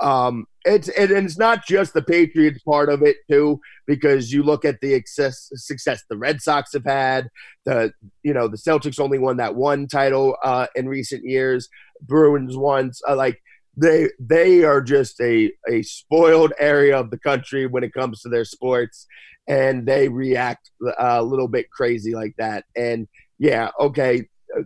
um, 0.00 0.46
it's 0.64 0.88
and 0.88 1.10
it's 1.10 1.38
not 1.38 1.66
just 1.66 1.92
the 1.92 2.02
Patriots 2.02 2.62
part 2.62 2.88
of 2.88 3.02
it 3.02 3.16
too, 3.30 3.60
because 3.86 4.32
you 4.32 4.42
look 4.42 4.64
at 4.64 4.80
the 4.80 4.94
excess, 4.94 5.50
success 5.54 6.02
the 6.08 6.16
Red 6.16 6.40
Sox 6.40 6.72
have 6.72 6.84
had. 6.84 7.28
The 7.64 7.92
you 8.22 8.32
know 8.32 8.48
the 8.48 8.56
Celtics 8.56 9.00
only 9.00 9.18
won 9.18 9.38
that 9.38 9.54
one 9.54 9.86
title 9.88 10.36
uh, 10.44 10.66
in 10.74 10.88
recent 10.88 11.24
years. 11.24 11.68
Bruins 12.00 12.56
once 12.56 13.00
uh, 13.08 13.16
like 13.16 13.40
they 13.76 14.08
they 14.18 14.64
are 14.64 14.80
just 14.80 15.20
a 15.20 15.52
a 15.68 15.82
spoiled 15.82 16.52
area 16.58 16.98
of 16.98 17.10
the 17.10 17.18
country 17.18 17.66
when 17.66 17.84
it 17.84 17.94
comes 17.94 18.20
to 18.20 18.28
their 18.28 18.44
sports, 18.44 19.06
and 19.48 19.86
they 19.86 20.08
react 20.08 20.70
uh, 20.86 20.92
a 20.98 21.22
little 21.22 21.48
bit 21.48 21.70
crazy 21.70 22.14
like 22.14 22.34
that. 22.38 22.64
And 22.76 23.08
yeah, 23.38 23.70
okay, 23.80 24.28
uh, 24.56 24.62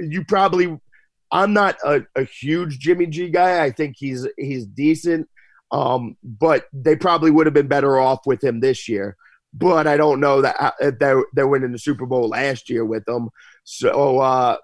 you 0.00 0.24
probably 0.24 0.78
I'm 1.32 1.52
not 1.52 1.76
a, 1.84 2.02
a, 2.14 2.24
huge 2.24 2.78
Jimmy 2.78 3.06
G 3.06 3.28
guy. 3.28 3.64
I 3.64 3.72
think 3.72 3.96
he's 3.98 4.26
he's 4.38 4.66
decent, 4.66 5.28
um, 5.72 6.16
but 6.22 6.66
they 6.72 6.94
probably 6.94 7.32
would 7.32 7.46
have 7.46 7.54
been 7.54 7.66
better 7.66 7.98
off 7.98 8.20
with 8.24 8.42
him 8.42 8.60
this 8.60 8.88
year. 8.88 9.16
But 9.52 9.86
I 9.86 9.96
don't 9.96 10.20
know 10.20 10.42
that 10.42 10.56
uh, 10.60 10.92
they're 10.98 11.24
they're 11.32 11.48
winning 11.48 11.72
the 11.72 11.78
Super 11.78 12.06
Bowl 12.06 12.28
last 12.28 12.70
year 12.70 12.84
with 12.84 13.08
him. 13.08 13.30
So 13.64 14.20
uh, 14.20 14.56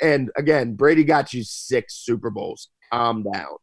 and 0.00 0.30
again, 0.36 0.74
Brady 0.74 1.04
got 1.04 1.32
you 1.32 1.42
six 1.42 1.94
Super 2.04 2.30
Bowls. 2.30 2.68
Calm 2.90 3.22
down. 3.22 3.56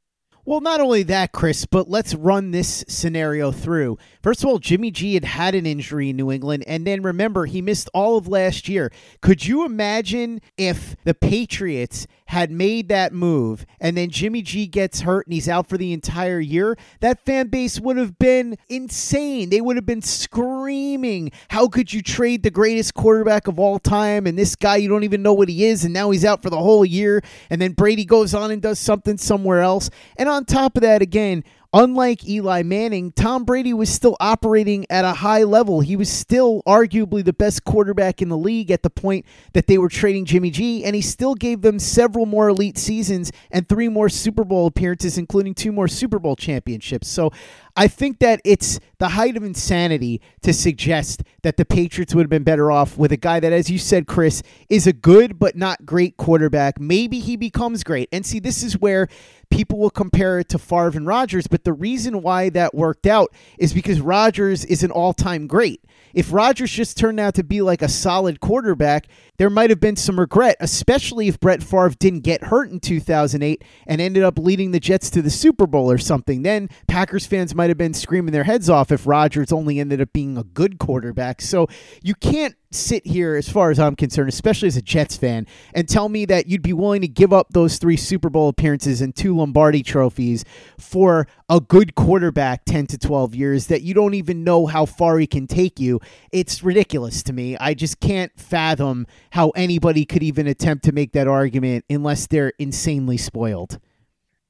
Well, 0.45 0.59
not 0.59 0.81
only 0.81 1.03
that, 1.03 1.31
Chris, 1.31 1.65
but 1.65 1.89
let's 1.89 2.13
run 2.13 2.51
this 2.51 2.83
scenario 2.89 3.53
through. 3.53 3.97
First 4.21 4.43
of 4.43 4.49
all, 4.49 4.59
Jimmy 4.59 4.91
G 4.91 5.13
had 5.13 5.23
had 5.23 5.55
an 5.55 5.65
injury 5.65 6.09
in 6.09 6.17
New 6.17 6.31
England, 6.31 6.65
and 6.67 6.85
then 6.85 7.01
remember, 7.01 7.45
he 7.45 7.61
missed 7.61 7.89
all 7.93 8.17
of 8.17 8.27
last 8.27 8.67
year. 8.67 8.91
Could 9.21 9.45
you 9.45 9.65
imagine 9.65 10.41
if 10.57 10.97
the 11.05 11.13
Patriots 11.13 12.07
had 12.25 12.49
made 12.49 12.87
that 12.87 13.13
move 13.13 13.63
and 13.79 13.95
then 13.95 14.09
Jimmy 14.09 14.41
G 14.41 14.65
gets 14.65 15.01
hurt 15.01 15.27
and 15.27 15.33
he's 15.33 15.47
out 15.47 15.67
for 15.69 15.77
the 15.77 15.93
entire 15.93 16.39
year? 16.39 16.77
That 16.99 17.23
fan 17.23 17.47
base 17.47 17.79
would 17.79 17.95
have 17.95 18.17
been 18.19 18.57
insane. 18.67 19.49
They 19.49 19.61
would 19.61 19.77
have 19.77 19.85
been 19.85 20.01
screaming, 20.01 21.31
How 21.49 21.69
could 21.69 21.93
you 21.93 22.01
trade 22.01 22.43
the 22.43 22.51
greatest 22.51 22.95
quarterback 22.95 23.47
of 23.47 23.59
all 23.59 23.79
time 23.79 24.27
and 24.27 24.37
this 24.37 24.55
guy, 24.55 24.75
you 24.77 24.89
don't 24.89 25.03
even 25.05 25.21
know 25.21 25.33
what 25.33 25.47
he 25.47 25.63
is, 25.65 25.85
and 25.85 25.93
now 25.93 26.09
he's 26.09 26.25
out 26.25 26.43
for 26.43 26.49
the 26.49 26.57
whole 26.57 26.83
year? 26.83 27.21
And 27.49 27.61
then 27.61 27.71
Brady 27.71 28.03
goes 28.03 28.33
on 28.33 28.51
and 28.51 28.61
does 28.61 28.79
something 28.79 29.17
somewhere 29.17 29.61
else. 29.61 29.89
And 30.17 30.32
on 30.33 30.45
top 30.45 30.75
of 30.75 30.81
that, 30.81 31.01
again, 31.01 31.43
Unlike 31.75 32.27
Eli 32.27 32.61
Manning, 32.61 33.11
Tom 33.13 33.45
Brady 33.45 33.73
was 33.73 33.89
still 33.89 34.15
operating 34.19 34.85
at 34.91 35.05
a 35.05 35.11
high 35.11 35.41
level. 35.41 35.81
He 35.81 35.95
was 35.95 36.07
still 36.07 36.61
arguably 36.67 37.25
the 37.25 37.33
best 37.33 37.63
quarterback 37.63 38.21
in 38.21 38.29
the 38.29 38.37
league 38.37 38.69
at 38.69 38.83
the 38.83 38.91
point 38.91 39.25
that 39.53 39.65
they 39.65 39.79
were 39.79 39.89
trading 39.89 40.25
Jimmy 40.25 40.51
G, 40.51 40.85
and 40.85 40.95
he 40.95 41.01
still 41.01 41.33
gave 41.33 41.63
them 41.63 41.79
several 41.79 42.27
more 42.27 42.47
elite 42.49 42.77
seasons 42.77 43.31
and 43.49 43.67
three 43.67 43.89
more 43.89 44.07
Super 44.07 44.43
Bowl 44.43 44.67
appearances, 44.67 45.17
including 45.17 45.55
two 45.55 45.71
more 45.71 45.87
Super 45.87 46.19
Bowl 46.19 46.35
championships. 46.35 47.07
So 47.07 47.31
I 47.75 47.87
think 47.87 48.19
that 48.19 48.39
it's 48.45 48.79
the 48.99 49.09
height 49.09 49.35
of 49.35 49.43
insanity 49.43 50.21
to 50.43 50.53
suggest 50.53 51.23
that 51.41 51.57
the 51.57 51.65
Patriots 51.65 52.13
would 52.13 52.23
have 52.23 52.29
been 52.29 52.43
better 52.43 52.71
off 52.71 52.97
with 52.97 53.11
a 53.11 53.17
guy 53.17 53.39
that, 53.39 53.51
as 53.51 53.69
you 53.69 53.79
said, 53.79 54.05
Chris, 54.05 54.43
is 54.69 54.85
a 54.85 54.93
good 54.93 55.39
but 55.39 55.55
not 55.55 55.85
great 55.85 56.15
quarterback. 56.15 56.79
Maybe 56.79 57.19
he 57.19 57.35
becomes 57.35 57.83
great. 57.83 58.09
And 58.11 58.25
see, 58.25 58.39
this 58.39 58.61
is 58.61 58.77
where 58.77 59.07
people 59.49 59.77
will 59.77 59.89
compare 59.89 60.39
it 60.39 60.49
to 60.49 60.57
Favre 60.57 60.97
and 60.97 61.05
Rodgers, 61.07 61.47
but 61.47 61.63
the 61.63 61.73
reason 61.73 62.21
why 62.21 62.49
that 62.49 62.73
worked 62.73 63.05
out 63.05 63.33
is 63.59 63.73
because 63.73 64.01
Rodgers 64.01 64.65
is 64.65 64.83
an 64.83 64.91
all 64.91 65.13
time 65.13 65.47
great. 65.47 65.83
If 66.13 66.31
Rodgers 66.31 66.71
just 66.71 66.97
turned 66.97 67.19
out 67.19 67.33
to 67.35 67.43
be 67.43 67.61
like 67.61 67.81
a 67.81 67.89
solid 67.89 68.39
quarterback, 68.39 69.07
there 69.37 69.49
might 69.49 69.71
have 69.71 69.79
been 69.79 69.95
some 69.95 70.19
regret, 70.19 70.57
especially 70.59 71.27
if 71.27 71.39
Brett 71.39 71.63
Favre 71.63 71.89
didn't 71.89 72.21
get 72.21 72.45
hurt 72.45 72.69
in 72.69 72.79
2008 72.79 73.63
and 73.87 73.99
ended 73.99 74.23
up 74.23 74.37
leading 74.37 74.71
the 74.71 74.79
Jets 74.79 75.09
to 75.11 75.21
the 75.23 75.31
Super 75.31 75.65
Bowl 75.65 75.89
or 75.89 75.97
something. 75.97 76.43
Then 76.43 76.69
Packers 76.87 77.25
fans 77.25 77.55
might 77.55 77.62
have 77.69 77.77
been 77.77 77.93
screaming 77.93 78.31
their 78.31 78.43
heads 78.43 78.69
off 78.69 78.91
if 78.91 79.05
Rodgers 79.07 79.51
only 79.51 79.79
ended 79.79 80.01
up 80.01 80.13
being 80.13 80.37
a 80.37 80.43
good 80.43 80.79
quarterback. 80.79 81.41
So 81.41 81.67
you 82.01 82.15
can't 82.15 82.55
sit 82.71 83.05
here, 83.05 83.35
as 83.35 83.47
far 83.49 83.71
as 83.71 83.79
I'm 83.79 83.95
concerned, 83.95 84.29
especially 84.29 84.67
as 84.67 84.77
a 84.77 84.81
Jets 84.81 85.15
fan, 85.15 85.45
and 85.73 85.87
tell 85.87 86.09
me 86.09 86.25
that 86.25 86.47
you'd 86.47 86.61
be 86.61 86.73
willing 86.73 87.01
to 87.01 87.07
give 87.07 87.31
up 87.31 87.47
those 87.51 87.77
three 87.77 87.97
Super 87.97 88.29
Bowl 88.29 88.49
appearances 88.49 89.01
and 89.01 89.15
two 89.15 89.35
Lombardi 89.35 89.83
trophies 89.83 90.43
for 90.79 91.27
a 91.49 91.59
good 91.59 91.95
quarterback 91.95 92.65
10 92.65 92.87
to 92.87 92.97
12 92.97 93.35
years 93.35 93.67
that 93.67 93.81
you 93.81 93.93
don't 93.93 94.15
even 94.15 94.43
know 94.43 94.65
how 94.65 94.85
far 94.85 95.19
he 95.19 95.27
can 95.27 95.47
take 95.47 95.79
you. 95.79 95.99
It's 96.31 96.63
ridiculous 96.63 97.23
to 97.23 97.33
me. 97.33 97.57
I 97.57 97.73
just 97.73 97.99
can't 97.99 98.31
fathom 98.39 99.07
how 99.31 99.49
anybody 99.51 100.05
could 100.05 100.23
even 100.23 100.47
attempt 100.47 100.83
to 100.85 100.91
make 100.91 101.11
that 101.13 101.27
argument 101.27 101.85
unless 101.89 102.27
they're 102.27 102.53
insanely 102.57 103.17
spoiled. 103.17 103.79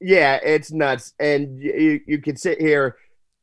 Yeah, 0.06 0.38
it's 0.42 0.70
nuts. 0.70 1.14
And 1.18 1.58
you, 1.58 2.00
you 2.06 2.20
can 2.20 2.36
sit 2.36 2.60
here, 2.60 2.96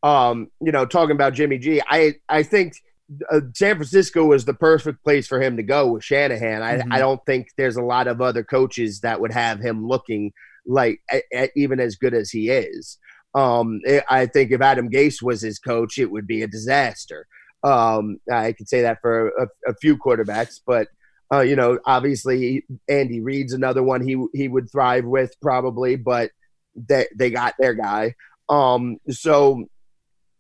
um, 0.04 0.52
you 0.62 0.72
know, 0.72 0.86
talking 0.86 1.16
about 1.16 1.34
Jimmy 1.34 1.58
G. 1.58 1.82
I, 1.90 2.16
I 2.30 2.44
think– 2.44 2.74
uh, 3.32 3.42
San 3.54 3.76
Francisco 3.76 4.26
was 4.26 4.46
the 4.46 4.54
perfect 4.54 5.04
place 5.04 5.28
for 5.28 5.42
him 5.42 5.58
to 5.58 5.64
go 5.64 5.92
with 5.92 6.04
Shanahan. 6.04 6.62
I, 6.62 6.78
mm-hmm. 6.78 6.94
I 6.94 7.00
don't 7.00 7.20
think 7.26 7.48
there's 7.58 7.76
a 7.76 7.84
lot 7.84 8.08
of 8.08 8.22
other 8.22 8.44
coaches 8.44 9.02
that 9.02 9.20
would 9.20 9.32
have 9.32 9.60
him 9.60 9.86
looking 9.86 10.32
like 10.66 11.02
a, 11.12 11.22
a, 11.34 11.50
even 11.56 11.80
as 11.80 11.96
good 11.96 12.14
as 12.14 12.30
he 12.30 12.50
is. 12.50 12.98
Um, 13.34 13.82
it, 13.84 14.04
I 14.10 14.26
think 14.26 14.52
if 14.52 14.62
Adam 14.62 14.90
Gase 14.90 15.22
was 15.22 15.42
his 15.42 15.60
coach, 15.60 15.98
it 15.98 16.12
would 16.12 16.28
be 16.28 16.42
a 16.42 16.48
disaster. 16.48 17.28
Um, 17.64 18.18
I 18.32 18.54
could 18.54 18.70
say 18.70 18.82
that 18.82 19.00
for 19.02 19.30
a, 19.30 19.48
a 19.70 19.76
few 19.82 19.98
quarterbacks, 19.98 20.60
but 20.66 20.88
uh, 21.34 21.42
you 21.42 21.56
know, 21.56 21.80
obviously 21.86 22.66
Andy 22.90 23.22
Reid's 23.22 23.54
another 23.54 23.84
one 23.84 24.06
he 24.06 24.22
he 24.34 24.48
would 24.48 24.70
thrive 24.72 25.06
with 25.06 25.34
probably, 25.42 25.96
but 25.96 26.32
they 26.76 27.08
they 27.16 27.30
got 27.30 27.56
their 27.60 27.74
guy. 27.74 28.16
Um, 28.50 28.98
so 29.10 29.66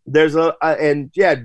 there's 0.06 0.36
a, 0.36 0.56
a 0.62 0.82
and 0.82 1.12
yeah, 1.16 1.36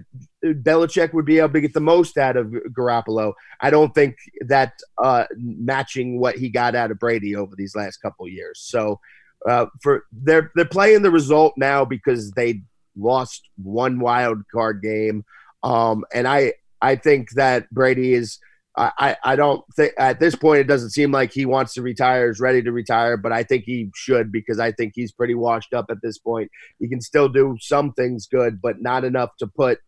Belichick 0.45 1.13
would 1.13 1.25
be 1.25 1.39
able 1.39 1.53
to 1.53 1.61
get 1.61 1.75
the 1.75 1.81
most 1.81 2.17
out 2.17 2.37
of 2.37 2.47
Garoppolo. 2.47 3.35
I 3.61 3.71
don't 3.71 3.95
think 3.95 4.17
that 4.47 4.73
uh, 5.03 5.25
matching 5.37 6.19
what 6.19 6.37
he 6.37 6.49
got 6.49 6.75
out 6.75 6.91
of 6.91 6.99
Brady 6.99 7.37
over 7.37 7.55
these 7.57 7.77
last 7.77 7.99
couple 7.99 8.29
years. 8.29 8.61
So 8.65 9.01
uh, 9.49 9.67
for 9.83 10.05
they're 10.13 10.51
they're 10.55 10.65
playing 10.65 11.03
the 11.03 11.11
result 11.11 11.55
now 11.57 11.85
because 11.85 12.33
they 12.33 12.63
lost 12.97 13.49
one 13.63 14.01
wild 14.01 14.43
card 14.53 14.83
game, 14.83 15.25
um, 15.63 16.05
and 16.13 16.27
I 16.27 16.55
I 16.81 16.97
think 16.97 17.31
that 17.33 17.71
Brady 17.71 18.15
is 18.15 18.39
I, 18.77 19.17
I 19.25 19.37
don't 19.37 19.65
think 19.75 19.95
at 19.99 20.21
this 20.21 20.35
point 20.35 20.61
it 20.61 20.67
doesn't 20.67 20.91
seem 20.91 21.11
like 21.11 21.33
he 21.33 21.47
wants 21.47 21.73
to 21.75 21.83
retire, 21.83 22.29
is 22.29 22.41
ready 22.41 22.63
to 22.63 22.73
retire, 22.73 23.17
but 23.17 23.33
I 23.33 23.43
think 23.43 23.65
he 23.65 23.91
should 23.95 24.31
because 24.31 24.59
I 24.59 24.73
think 24.73 24.93
he's 24.95 25.13
pretty 25.13 25.35
washed 25.35 25.73
up 25.73 25.87
at 25.89 26.03
this 26.03 26.19
point. 26.19 26.51
He 26.79 26.87
can 26.87 27.01
still 27.01 27.29
do 27.29 27.57
some 27.59 27.93
things 27.95 28.27
good, 28.27 28.61
but 28.61 28.83
not 28.83 29.05
enough 29.05 29.31
to 29.39 29.47
put 29.47 29.79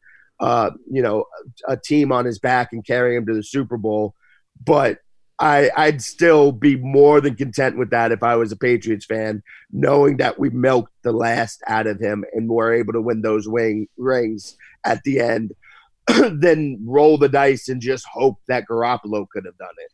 uh, 0.40 0.70
you 0.90 1.02
know 1.02 1.24
a 1.66 1.76
team 1.76 2.12
on 2.12 2.24
his 2.24 2.38
back 2.38 2.72
and 2.72 2.86
carry 2.86 3.16
him 3.16 3.26
to 3.26 3.34
the 3.34 3.42
Super 3.42 3.76
Bowl. 3.76 4.14
But 4.64 4.98
I, 5.38 5.70
I'd 5.76 6.02
still 6.02 6.50
be 6.50 6.76
more 6.76 7.20
than 7.20 7.36
content 7.36 7.78
with 7.78 7.90
that 7.90 8.10
if 8.10 8.22
I 8.22 8.36
was 8.36 8.50
a 8.50 8.56
Patriots 8.56 9.06
fan, 9.06 9.42
knowing 9.70 10.16
that 10.16 10.38
we 10.38 10.50
milked 10.50 10.92
the 11.02 11.12
last 11.12 11.62
out 11.68 11.86
of 11.86 12.00
him 12.00 12.24
and 12.32 12.48
were 12.48 12.72
able 12.72 12.94
to 12.94 13.00
win 13.00 13.22
those 13.22 13.46
wing, 13.46 13.86
rings 13.96 14.56
at 14.84 15.02
the 15.04 15.20
end 15.20 15.52
then 16.32 16.78
roll 16.84 17.18
the 17.18 17.28
dice 17.28 17.68
and 17.68 17.80
just 17.80 18.06
hope 18.06 18.38
that 18.48 18.64
Garoppolo 18.68 19.28
could 19.28 19.44
have 19.44 19.58
done 19.58 19.74
it. 19.78 19.92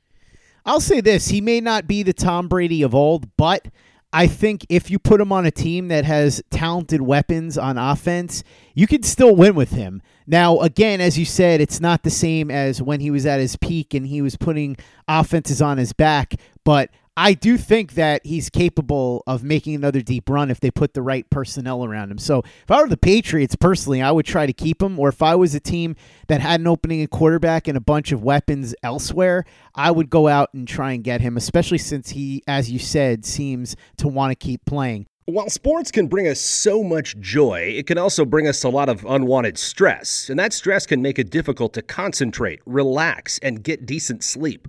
I'll 0.66 0.80
say 0.80 1.00
this: 1.00 1.28
he 1.28 1.40
may 1.40 1.60
not 1.60 1.86
be 1.86 2.02
the 2.02 2.12
Tom 2.12 2.48
Brady 2.48 2.82
of 2.82 2.94
old, 2.94 3.36
but 3.36 3.68
I 4.14 4.28
think 4.28 4.64
if 4.68 4.92
you 4.92 5.00
put 5.00 5.20
him 5.20 5.32
on 5.32 5.44
a 5.44 5.50
team 5.50 5.88
that 5.88 6.04
has 6.04 6.40
talented 6.50 7.02
weapons 7.02 7.58
on 7.58 7.76
offense, 7.76 8.44
you 8.72 8.86
can 8.86 9.02
still 9.02 9.34
win 9.34 9.56
with 9.56 9.72
him. 9.72 10.02
Now, 10.24 10.60
again, 10.60 11.00
as 11.00 11.18
you 11.18 11.24
said, 11.24 11.60
it's 11.60 11.80
not 11.80 12.04
the 12.04 12.10
same 12.10 12.48
as 12.48 12.80
when 12.80 13.00
he 13.00 13.10
was 13.10 13.26
at 13.26 13.40
his 13.40 13.56
peak 13.56 13.92
and 13.92 14.06
he 14.06 14.22
was 14.22 14.36
putting 14.36 14.76
offenses 15.08 15.60
on 15.60 15.78
his 15.78 15.92
back, 15.92 16.34
but 16.64 16.90
I 17.16 17.34
do 17.34 17.56
think 17.56 17.94
that 17.94 18.26
he's 18.26 18.50
capable 18.50 19.22
of 19.28 19.44
making 19.44 19.76
another 19.76 20.00
deep 20.00 20.28
run 20.28 20.50
if 20.50 20.58
they 20.58 20.72
put 20.72 20.94
the 20.94 21.02
right 21.02 21.28
personnel 21.30 21.84
around 21.84 22.10
him. 22.10 22.18
So 22.18 22.38
if 22.40 22.70
I 22.70 22.80
were 22.80 22.88
the 22.88 22.96
Patriots 22.96 23.54
personally, 23.54 24.02
I 24.02 24.10
would 24.10 24.26
try 24.26 24.46
to 24.46 24.52
keep 24.52 24.82
him. 24.82 24.98
Or 24.98 25.08
if 25.10 25.22
I 25.22 25.36
was 25.36 25.54
a 25.54 25.60
team 25.60 25.94
that 26.26 26.40
had 26.40 26.58
an 26.58 26.66
opening 26.66 27.02
at 27.02 27.10
quarterback 27.10 27.68
and 27.68 27.76
a 27.76 27.80
bunch 27.80 28.10
of 28.10 28.24
weapons 28.24 28.74
elsewhere, 28.82 29.44
I 29.76 29.92
would 29.92 30.10
go 30.10 30.26
out 30.26 30.52
and 30.54 30.66
try 30.66 30.92
and 30.92 31.04
get 31.04 31.20
him, 31.20 31.36
especially 31.36 31.78
since 31.78 32.10
he, 32.10 32.42
as 32.48 32.70
you 32.70 32.80
said, 32.80 33.24
seems 33.24 33.76
to 33.98 34.08
want 34.08 34.32
to 34.32 34.34
keep 34.34 34.64
playing. 34.64 35.06
While 35.26 35.48
sports 35.48 35.90
can 35.90 36.08
bring 36.08 36.28
us 36.28 36.38
so 36.40 36.82
much 36.82 37.18
joy, 37.18 37.74
it 37.76 37.86
can 37.86 37.96
also 37.96 38.26
bring 38.26 38.46
us 38.46 38.62
a 38.62 38.68
lot 38.68 38.90
of 38.90 39.06
unwanted 39.06 39.56
stress, 39.56 40.28
and 40.28 40.38
that 40.38 40.52
stress 40.52 40.84
can 40.84 41.00
make 41.00 41.18
it 41.18 41.30
difficult 41.30 41.72
to 41.74 41.82
concentrate, 41.82 42.60
relax, 42.66 43.38
and 43.38 43.62
get 43.62 43.86
decent 43.86 44.22
sleep. 44.22 44.68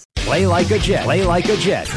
Play 0.25 0.45
like 0.45 0.71
a 0.71 0.79
Jet. 0.79 1.03
Play 1.03 1.23
like 1.23 1.49
a 1.49 1.57
Jet. 1.57 1.89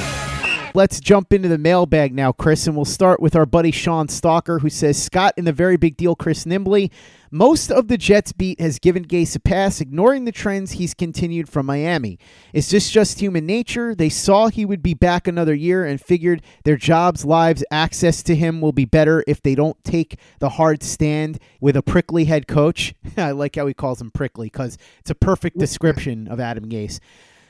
Let's 0.77 0.99
jump 0.99 1.33
into 1.33 1.49
the 1.49 1.59
mailbag 1.59 2.13
now, 2.13 2.33
Chris, 2.33 2.67
and 2.67 2.75
we'll 2.75 2.85
start 2.85 3.21
with 3.21 3.37
our 3.37 3.47
buddy 3.47 3.71
Sean 3.71 4.09
Stalker, 4.09 4.59
who 4.59 4.69
says 4.69 5.01
Scott 5.01 5.35
in 5.37 5.45
the 5.45 5.53
very 5.53 5.77
big 5.77 5.97
deal, 5.97 6.17
Chris 6.17 6.45
Nimbley. 6.45 6.91
Most 7.31 7.71
of 7.71 7.87
the 7.87 7.97
Jets 7.97 8.33
beat 8.33 8.59
has 8.61 8.81
given 8.81 9.05
Gase 9.05 9.37
a 9.37 9.41
pass, 9.41 9.81
ignoring 9.81 10.25
the 10.25 10.33
trends 10.33 10.73
he's 10.73 10.95
continued 10.95 11.49
from 11.49 11.67
Miami. 11.67 12.19
Is 12.53 12.71
this 12.71 12.91
just 12.91 13.21
human 13.21 13.47
nature? 13.47 13.95
They 13.95 14.09
saw 14.09 14.49
he 14.49 14.65
would 14.65 14.83
be 14.83 14.95
back 14.95 15.29
another 15.29 15.55
year 15.55 15.85
and 15.85 16.01
figured 16.01 16.43
their 16.65 16.77
jobs, 16.77 17.25
lives, 17.25 17.63
access 17.71 18.21
to 18.25 18.35
him 18.35 18.61
will 18.61 18.73
be 18.73 18.85
better 18.85 19.23
if 19.29 19.41
they 19.43 19.55
don't 19.55 19.83
take 19.85 20.19
the 20.41 20.49
hard 20.49 20.83
stand 20.83 21.39
with 21.61 21.77
a 21.77 21.83
prickly 21.83 22.25
head 22.25 22.49
coach. 22.49 22.95
I 23.17 23.31
like 23.31 23.55
how 23.55 23.69
he 23.69 23.75
calls 23.75 24.01
him 24.01 24.11
prickly 24.11 24.47
because 24.47 24.77
it's 24.99 25.11
a 25.11 25.15
perfect 25.15 25.57
description 25.57 26.27
of 26.27 26.41
Adam 26.41 26.69
Gase. 26.69 26.99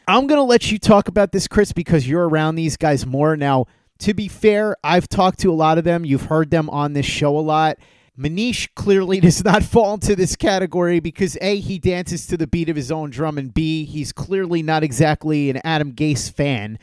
I'm 0.06 0.26
going 0.26 0.38
to 0.38 0.42
let 0.42 0.70
you 0.70 0.78
talk 0.78 1.08
about 1.08 1.32
this, 1.32 1.48
Chris, 1.48 1.72
because 1.72 2.06
you're 2.06 2.28
around 2.28 2.56
these 2.56 2.76
guys 2.76 3.06
more. 3.06 3.36
Now, 3.36 3.66
to 4.00 4.12
be 4.12 4.28
fair, 4.28 4.76
I've 4.84 5.08
talked 5.08 5.38
to 5.40 5.50
a 5.50 5.54
lot 5.54 5.78
of 5.78 5.84
them. 5.84 6.04
You've 6.04 6.26
heard 6.26 6.50
them 6.50 6.68
on 6.68 6.92
this 6.92 7.06
show 7.06 7.38
a 7.38 7.40
lot. 7.40 7.78
Manish 8.18 8.68
clearly 8.74 9.18
does 9.22 9.42
not 9.42 9.62
fall 9.62 9.94
into 9.94 10.14
this 10.14 10.36
category 10.36 11.00
because 11.00 11.38
A, 11.40 11.58
he 11.58 11.78
dances 11.78 12.26
to 12.26 12.36
the 12.36 12.46
beat 12.46 12.68
of 12.68 12.76
his 12.76 12.92
own 12.92 13.10
drum, 13.10 13.38
and 13.38 13.52
B, 13.52 13.84
he's 13.86 14.12
clearly 14.12 14.62
not 14.62 14.82
exactly 14.82 15.48
an 15.48 15.60
Adam 15.64 15.92
Gase 15.92 16.30
fan. 16.30 16.78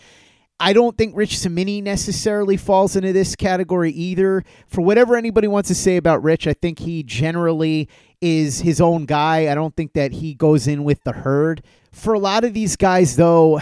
I 0.60 0.74
don't 0.74 0.98
think 0.98 1.16
Rich 1.16 1.40
Cimini 1.40 1.82
necessarily 1.82 2.58
falls 2.58 2.96
into 2.96 3.14
this 3.14 3.36
category 3.36 3.92
either. 3.92 4.44
For 4.68 4.82
whatever 4.82 5.16
anybody 5.16 5.48
wants 5.48 5.68
to 5.70 5.76
say 5.76 5.98
about 5.98 6.24
Rich, 6.24 6.48
I 6.48 6.54
think 6.54 6.80
he 6.80 7.02
generally 7.02 7.88
is 8.20 8.62
his 8.62 8.80
own 8.80 9.06
guy. 9.06 9.52
I 9.52 9.56
don't 9.56 9.76
think 9.76 9.94
that 9.94 10.12
he 10.12 10.36
goes 10.36 10.68
in 10.68 10.84
with 10.84 11.04
the 11.04 11.14
herd. 11.14 11.64
For 11.92 12.14
a 12.14 12.20
lot 12.20 12.44
of 12.44 12.54
these 12.54 12.78
guys, 12.78 13.18
though, 13.18 13.60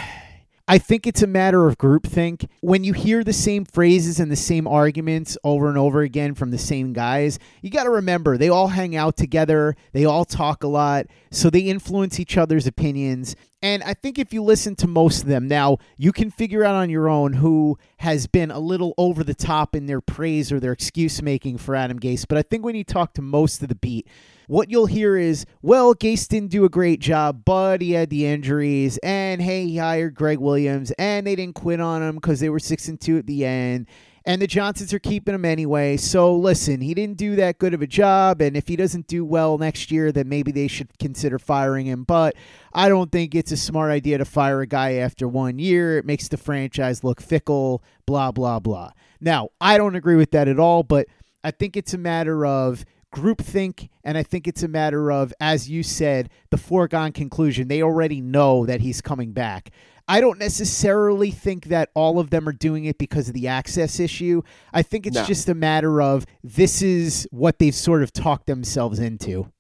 I 0.68 0.78
think 0.78 1.08
it's 1.08 1.24
a 1.24 1.28
matter 1.28 1.68
of 1.68 1.80
groupthink. 1.80 2.48
When 2.62 2.84
you 2.84 2.94
hear 2.94 3.24
the 3.24 3.34
same 3.34 3.66
phrases 3.66 4.20
and 4.20 4.32
the 4.32 4.36
same 4.36 4.68
arguments 4.68 5.36
over 5.44 5.68
and 5.68 5.80
over 5.80 6.02
again 6.02 6.36
from 6.36 6.52
the 6.52 6.60
same 6.60 6.94
guys, 6.94 7.40
you 7.64 7.72
got 7.72 7.86
to 7.86 7.90
remember 7.90 8.38
they 8.38 8.50
all 8.50 8.68
hang 8.68 8.96
out 8.96 9.18
together, 9.18 9.76
they 9.94 10.06
all 10.06 10.26
talk 10.26 10.64
a 10.64 10.68
lot, 10.68 11.08
so 11.32 11.50
they 11.50 11.62
influence 11.62 12.20
each 12.20 12.38
other's 12.38 12.68
opinions. 12.68 13.36
And 13.62 13.84
I 13.84 13.94
think 13.94 14.18
if 14.18 14.34
you 14.34 14.42
listen 14.42 14.76
to 14.78 14.88
most 14.88 15.24
of 15.24 15.28
them, 15.28 15.48
now 15.48 15.80
you 15.98 16.14
can 16.14 16.32
figure 16.32 16.64
out 16.64 16.76
on 16.76 16.90
your 16.90 17.10
own 17.10 17.34
who 17.34 17.78
has 17.98 18.26
been 18.26 18.52
a 18.52 18.60
little 18.60 18.94
over 18.98 19.22
the 19.24 19.34
top 19.34 19.76
in 19.76 19.86
their 19.86 20.00
praise 20.00 20.52
or 20.52 20.62
their 20.62 20.72
excuse 20.72 21.22
making 21.22 21.58
for 21.58 21.76
Adam 21.76 22.00
Gase. 22.00 22.26
But 22.28 22.38
I 22.38 22.42
think 22.42 22.64
when 22.64 22.76
you 22.76 22.86
talk 22.86 23.14
to 23.16 23.22
most 23.22 23.62
of 23.62 23.68
the 23.68 23.76
beat, 23.76 24.08
what 24.48 24.72
you'll 24.72 24.86
hear 24.86 25.18
is, 25.18 25.46
well, 25.62 25.94
Gase 25.94 26.28
didn't 26.28 26.52
do 26.52 26.64
a 26.64 26.70
great 26.70 27.02
job, 27.02 27.44
but 27.44 27.82
he 27.82 27.92
had 27.92 28.10
the 28.10 28.26
injuries, 28.26 28.98
and 29.04 29.42
hey, 29.42 29.68
he 29.68 29.78
hired 29.78 30.16
Gregg 30.16 30.40
Williams, 30.40 30.92
and 30.98 31.28
they 31.28 31.36
didn't 31.36 31.56
quit 31.56 31.80
on 31.80 32.02
him 32.02 32.16
because 32.16 32.40
they 32.40 32.50
were 32.50 32.60
six 32.60 32.88
and 32.88 33.00
two 33.00 33.18
at 33.18 33.28
the 33.28 33.46
end. 33.46 33.88
And 34.30 34.40
the 34.40 34.46
Johnsons 34.46 34.94
are 34.94 35.00
keeping 35.00 35.34
him 35.34 35.44
anyway. 35.44 35.98
So 35.98 36.36
listen, 36.36 36.82
he 36.82 36.94
didn't 36.94 37.18
do 37.18 37.36
that 37.38 37.58
good 37.58 37.74
of 37.74 37.82
a 37.82 37.88
job. 37.88 38.44
And 38.44 38.56
if 38.56 38.68
he 38.68 38.76
doesn't 38.76 39.08
do 39.08 39.26
well 39.26 39.58
next 39.58 39.90
year, 39.90 40.12
then 40.12 40.30
maybe 40.30 40.52
they 40.52 40.68
should 40.68 41.00
consider 41.00 41.40
firing 41.40 41.88
him. 41.88 42.04
But 42.04 42.36
I 42.72 42.90
don't 42.90 43.12
think 43.12 43.34
it's 43.34 43.52
a 43.52 43.58
smart 43.58 43.90
idea 43.90 44.20
to 44.20 44.26
fire 44.26 44.62
a 44.62 44.68
guy 44.68 44.94
after 44.94 45.28
one 45.28 45.58
year. 45.58 45.98
It 45.98 46.06
makes 46.06 46.28
the 46.28 46.38
franchise 46.38 47.04
look 47.04 47.22
fickle, 47.22 47.82
blah, 48.06 48.32
blah, 48.32 48.60
blah. 48.60 48.92
Now, 49.20 49.50
I 49.60 49.80
don't 49.80 49.96
agree 49.96 50.16
with 50.16 50.30
that 50.30 50.48
at 50.48 50.60
all, 50.60 50.84
but 50.84 51.08
I 51.44 51.50
think 51.50 51.76
it's 51.76 51.96
a 51.96 51.98
matter 51.98 52.46
of 52.46 52.86
groupthink, 53.12 53.90
and 54.04 54.16
I 54.16 54.22
think 54.22 54.48
it's 54.48 54.62
a 54.62 54.68
matter 54.68 55.12
of, 55.12 55.34
as 55.40 55.72
you 55.72 55.82
said, 55.82 56.30
the 56.52 56.58
foregone 56.58 57.14
conclusion. 57.14 57.68
They 57.68 57.82
already 57.82 58.22
know 58.22 58.68
that 58.68 58.82
he's 58.82 59.02
coming 59.02 59.32
back. 59.32 59.72
I 60.10 60.22
don't 60.22 60.40
necessarily 60.40 61.30
think 61.30 61.66
that 61.66 61.92
all 61.94 62.20
of 62.20 62.32
them 62.32 62.50
are 62.50 62.54
doing 62.54 62.86
it 62.86 62.98
because 62.98 63.28
of 63.28 63.36
the 63.36 63.48
access 63.48 64.00
issue. 64.00 64.42
I 64.74 64.82
think 64.82 65.06
it's 65.06 65.16
no. 65.16 65.24
just 65.24 65.48
a 65.48 65.54
matter 65.54 66.02
of 66.02 66.26
this 66.44 66.82
is 66.82 67.28
what 67.30 67.60
they've 67.60 67.76
sort 67.76 68.02
of 68.02 68.12
talked 68.12 68.48
themselves 68.48 68.98
into. 68.98 69.52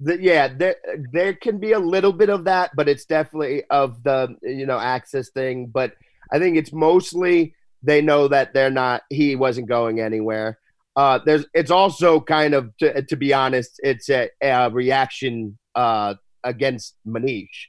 The, 0.00 0.20
yeah, 0.20 0.48
there 0.48 0.74
there 1.12 1.34
can 1.34 1.58
be 1.58 1.70
a 1.70 1.78
little 1.78 2.12
bit 2.12 2.30
of 2.30 2.44
that, 2.44 2.72
but 2.74 2.88
it's 2.88 3.04
definitely 3.04 3.62
of 3.70 4.02
the 4.02 4.36
you 4.42 4.66
know 4.66 4.78
access 4.78 5.30
thing. 5.30 5.68
But 5.68 5.92
I 6.32 6.40
think 6.40 6.56
it's 6.56 6.72
mostly 6.72 7.54
they 7.80 8.02
know 8.02 8.26
that 8.26 8.52
they're 8.52 8.70
not. 8.70 9.02
He 9.08 9.36
wasn't 9.36 9.68
going 9.68 10.00
anywhere. 10.00 10.58
Uh, 10.96 11.20
there's 11.24 11.46
it's 11.54 11.70
also 11.70 12.20
kind 12.20 12.54
of 12.54 12.76
to, 12.78 13.02
to 13.02 13.16
be 13.16 13.32
honest, 13.32 13.80
it's 13.84 14.10
a, 14.10 14.30
a 14.42 14.68
reaction 14.68 15.56
uh, 15.76 16.14
against 16.42 16.96
Manish. 17.06 17.68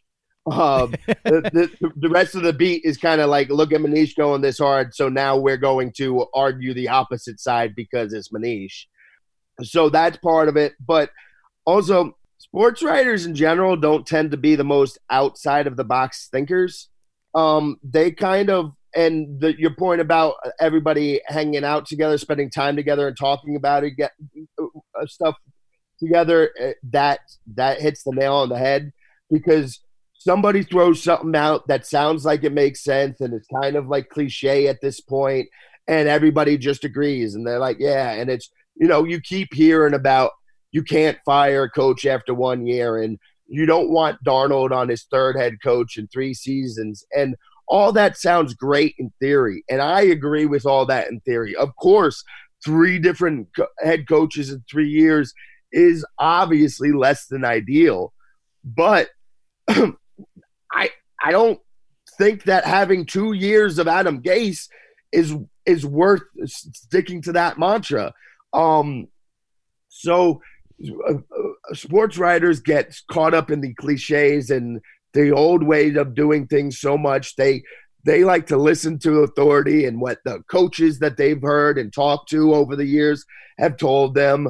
Um, 0.51 0.91
the, 1.05 1.69
the, 1.81 1.91
the, 1.97 2.09
rest 2.09 2.35
of 2.35 2.43
the 2.43 2.53
beat 2.53 2.83
is 2.85 2.97
kind 2.97 3.19
of 3.19 3.29
like, 3.29 3.49
look 3.49 3.73
at 3.73 3.81
Manish 3.81 4.15
going 4.15 4.41
this 4.41 4.59
hard, 4.59 4.95
so 4.95 5.09
now 5.09 5.35
we're 5.35 5.57
going 5.57 5.91
to 5.97 6.25
argue 6.33 6.73
the 6.73 6.87
opposite 6.87 7.41
side 7.41 7.75
because 7.75 8.13
it's 8.13 8.29
Manish. 8.29 8.85
So 9.63 9.89
that's 9.89 10.17
part 10.17 10.47
of 10.47 10.55
it. 10.55 10.73
But 10.79 11.09
also, 11.65 12.15
sports 12.37 12.81
writers 12.81 13.25
in 13.25 13.35
general 13.35 13.75
don't 13.75 14.07
tend 14.07 14.31
to 14.31 14.37
be 14.37 14.55
the 14.55 14.63
most 14.63 14.97
outside 15.09 15.67
of 15.67 15.75
the 15.75 15.83
box 15.83 16.29
thinkers. 16.31 16.87
Um, 17.35 17.77
they 17.83 18.11
kind 18.11 18.49
of 18.49 18.71
and 18.95 19.39
the, 19.39 19.59
your 19.59 19.75
point 19.75 20.01
about 20.01 20.35
everybody 20.59 21.21
hanging 21.27 21.63
out 21.63 21.85
together, 21.85 22.17
spending 22.17 22.49
time 22.49 22.75
together, 22.75 23.07
and 23.07 23.17
talking 23.17 23.55
about 23.55 23.83
it, 23.83 23.91
get 23.91 24.11
uh, 24.59 25.05
stuff 25.05 25.35
together, 25.99 26.51
uh, 26.61 26.71
that 26.91 27.19
that 27.55 27.79
hits 27.79 28.03
the 28.03 28.11
nail 28.13 28.35
on 28.35 28.49
the 28.49 28.57
head 28.57 28.91
because 29.29 29.81
somebody 30.27 30.61
throws 30.61 31.01
something 31.01 31.37
out 31.37 31.65
that 31.69 31.87
sounds 31.87 32.25
like 32.25 32.43
it 32.43 32.51
makes 32.51 32.83
sense 32.83 33.21
and 33.21 33.33
it's 33.33 33.47
kind 33.47 33.77
of 33.77 33.87
like 33.87 34.09
cliche 34.09 34.67
at 34.67 34.81
this 34.81 34.99
point 34.99 35.47
and 35.87 36.09
everybody 36.09 36.57
just 36.57 36.83
agrees 36.83 37.33
and 37.33 37.47
they're 37.47 37.59
like 37.59 37.77
yeah 37.79 38.11
and 38.11 38.29
it's 38.29 38.51
you 38.75 38.89
know 38.89 39.05
you 39.05 39.21
keep 39.21 39.53
hearing 39.53 39.93
about 39.93 40.31
you 40.73 40.83
can't 40.83 41.17
fire 41.23 41.63
a 41.63 41.69
coach 41.69 42.05
after 42.05 42.33
one 42.33 42.67
year 42.67 43.01
and 43.01 43.17
you 43.47 43.65
don't 43.65 43.89
want 43.89 44.21
Darnold 44.25 44.71
on 44.71 44.89
his 44.89 45.05
third 45.09 45.37
head 45.37 45.53
coach 45.63 45.95
in 45.95 46.07
three 46.07 46.33
seasons 46.33 47.05
and 47.15 47.33
all 47.69 47.93
that 47.93 48.17
sounds 48.17 48.53
great 48.53 48.95
in 48.99 49.09
theory 49.21 49.63
and 49.69 49.81
I 49.81 50.01
agree 50.01 50.45
with 50.45 50.65
all 50.65 50.85
that 50.87 51.07
in 51.07 51.21
theory. 51.21 51.55
Of 51.55 51.73
course 51.77 52.21
three 52.65 52.99
different 52.99 53.47
co- 53.55 53.67
head 53.79 54.09
coaches 54.09 54.51
in 54.51 54.61
3 54.69 54.89
years 54.89 55.33
is 55.71 56.05
obviously 56.19 56.91
less 56.91 57.27
than 57.27 57.45
ideal 57.45 58.11
but 58.65 59.07
I 60.71 60.89
I 61.23 61.31
don't 61.31 61.59
think 62.17 62.43
that 62.43 62.65
having 62.65 63.05
two 63.05 63.33
years 63.33 63.79
of 63.79 63.87
Adam 63.87 64.21
Gase 64.21 64.67
is 65.11 65.35
is 65.65 65.85
worth 65.85 66.21
sticking 66.45 67.21
to 67.23 67.33
that 67.33 67.59
mantra. 67.59 68.13
Um, 68.53 69.07
so 69.89 70.41
uh, 71.07 71.13
uh, 71.13 71.73
sports 71.73 72.17
writers 72.17 72.59
get 72.59 72.95
caught 73.11 73.33
up 73.33 73.51
in 73.51 73.61
the 73.61 73.73
cliches 73.75 74.49
and 74.49 74.79
the 75.13 75.31
old 75.31 75.63
ways 75.63 75.97
of 75.97 76.13
doing 76.13 76.45
things 76.47 76.79
so 76.79 76.97
much 76.97 77.35
they 77.35 77.63
they 78.05 78.23
like 78.23 78.47
to 78.47 78.57
listen 78.57 78.97
to 78.99 79.23
authority 79.23 79.85
and 79.85 79.99
what 79.99 80.19
the 80.23 80.41
coaches 80.49 80.99
that 80.99 81.17
they've 81.17 81.41
heard 81.41 81.77
and 81.77 81.91
talked 81.91 82.29
to 82.29 82.53
over 82.53 82.75
the 82.75 82.85
years 82.85 83.25
have 83.57 83.75
told 83.75 84.13
them 84.13 84.47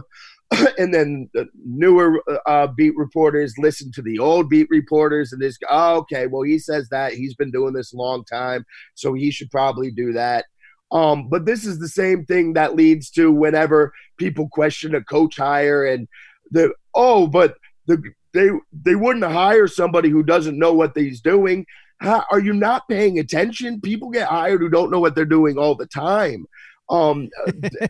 and 0.77 0.93
then 0.93 1.29
the 1.33 1.45
newer 1.65 2.23
uh, 2.45 2.67
beat 2.67 2.95
reporters 2.95 3.53
listen 3.57 3.91
to 3.91 4.01
the 4.01 4.17
old 4.17 4.49
beat 4.49 4.67
reporters 4.69 5.33
and 5.33 5.41
this 5.41 5.57
oh, 5.69 5.97
okay 5.97 6.27
well 6.27 6.43
he 6.43 6.57
says 6.57 6.88
that 6.89 7.13
he's 7.13 7.36
been 7.36 7.51
doing 7.51 7.73
this 7.73 7.93
a 7.93 7.97
long 7.97 8.23
time 8.23 8.65
so 8.95 9.13
he 9.13 9.31
should 9.31 9.51
probably 9.51 9.91
do 9.91 10.13
that. 10.13 10.45
Um, 10.91 11.27
but 11.29 11.45
this 11.45 11.65
is 11.65 11.79
the 11.79 11.89
same 11.89 12.25
thing 12.25 12.53
that 12.53 12.75
leads 12.75 13.10
to 13.12 13.31
whenever 13.31 13.93
people 14.17 14.47
question 14.49 14.95
a 14.95 15.03
coach 15.03 15.36
hire 15.38 15.86
and 15.86 16.07
the 16.51 16.73
oh 16.95 17.27
but 17.27 17.55
the 17.88 18.01
they 18.33 18.49
they 18.71 18.95
wouldn't 18.95 19.25
hire 19.25 19.67
somebody 19.67 20.10
who 20.10 20.23
doesn't 20.23 20.57
know 20.57 20.73
what 20.73 20.95
he's 20.95 21.21
doing. 21.21 21.65
How, 21.99 22.23
are 22.31 22.39
you 22.39 22.53
not 22.53 22.88
paying 22.88 23.17
attention? 23.19 23.81
People 23.81 24.12
get 24.12 24.27
hired 24.27 24.62
who 24.62 24.69
don't 24.69 24.91
know 24.91 24.99
what 24.99 25.15
they're 25.15 25.25
doing 25.25 25.57
all 25.57 25.75
the 25.75 25.88
time. 25.88 26.45
Um, 26.89 27.29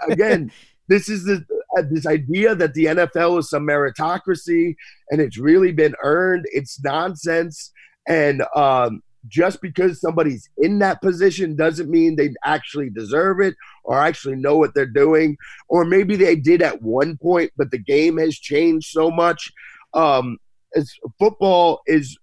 again 0.09 0.51
this 0.87 1.09
is 1.09 1.25
the 1.25 1.35
uh, 1.35 1.56
this 1.81 2.05
idea 2.05 2.55
that 2.55 2.73
the 2.73 2.85
NFL 2.85 3.39
is 3.39 3.49
some 3.49 3.65
meritocracy 3.65 4.75
and 5.09 5.21
it's 5.21 5.37
really 5.37 5.71
been 5.71 5.95
earned. 6.03 6.45
It's 6.51 6.81
nonsense. 6.83 7.71
And 8.07 8.43
um, 8.55 9.01
just 9.27 9.61
because 9.61 9.99
somebody's 9.99 10.49
in 10.57 10.79
that 10.79 11.01
position 11.01 11.55
doesn't 11.55 11.89
mean 11.89 12.15
they 12.15 12.33
actually 12.45 12.89
deserve 12.89 13.39
it 13.39 13.55
or 13.83 13.97
actually 13.97 14.35
know 14.35 14.57
what 14.57 14.73
they're 14.73 14.85
doing. 14.85 15.37
Or 15.67 15.85
maybe 15.85 16.15
they 16.15 16.35
did 16.35 16.61
at 16.61 16.81
one 16.81 17.17
point, 17.17 17.51
but 17.57 17.71
the 17.71 17.79
game 17.79 18.17
has 18.17 18.35
changed 18.35 18.89
so 18.89 19.11
much. 19.11 19.51
Um, 19.93 20.37
as 20.75 20.91
football 21.17 21.81
is 21.87 22.17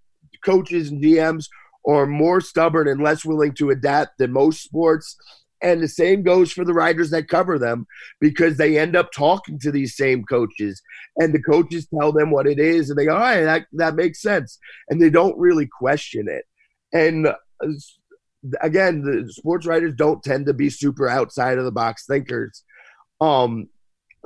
coaches 0.45 0.91
and 0.91 1.03
DMs 1.03 1.47
are 1.87 2.07
more 2.07 2.41
stubborn 2.41 2.89
and 2.89 3.03
less 3.03 3.25
willing 3.25 3.55
to 3.55 3.71
adapt 3.71 4.19
than 4.19 4.33
most 4.33 4.63
sports 4.63 5.17
and 5.65 5.83
the 5.83 5.89
same 5.89 6.23
goes 6.23 6.53
for 6.53 6.63
the 6.63 6.75
writers 6.75 7.11
that 7.11 7.29
cover 7.29 7.59
them 7.59 7.87
because 8.21 8.59
they 8.59 8.79
end 8.79 8.95
up 8.95 9.11
talking 9.13 9.59
to 9.59 9.73
these 9.73 9.97
same 9.97 10.23
coaches 10.25 10.83
and 11.17 11.33
the 11.33 11.43
coaches 11.43 11.89
tell 11.99 12.13
them 12.13 12.31
what 12.31 12.47
it 12.47 12.59
is 12.59 12.91
and 12.91 12.99
they 12.99 13.07
go, 13.07 13.15
all 13.15 13.21
right, 13.21 13.45
that, 13.45 13.67
that 13.73 13.95
makes 13.95 14.21
sense. 14.21 14.59
And 14.89 15.01
they 15.01 15.09
don't 15.09 15.39
really 15.39 15.67
question 15.67 16.29
it. 16.29 16.45
And 16.93 17.29
uh, 17.29 17.35
again, 18.61 19.03
the 19.03 19.33
sports 19.33 19.65
writers 19.65 19.95
don't 19.97 20.23
tend 20.23 20.45
to 20.47 20.53
be 20.53 20.69
super 20.69 21.09
outside 21.09 21.57
of 21.57 21.65
the 21.65 21.73
box 21.73 22.05
thinkers. 22.07 22.63
Um, 23.23 23.71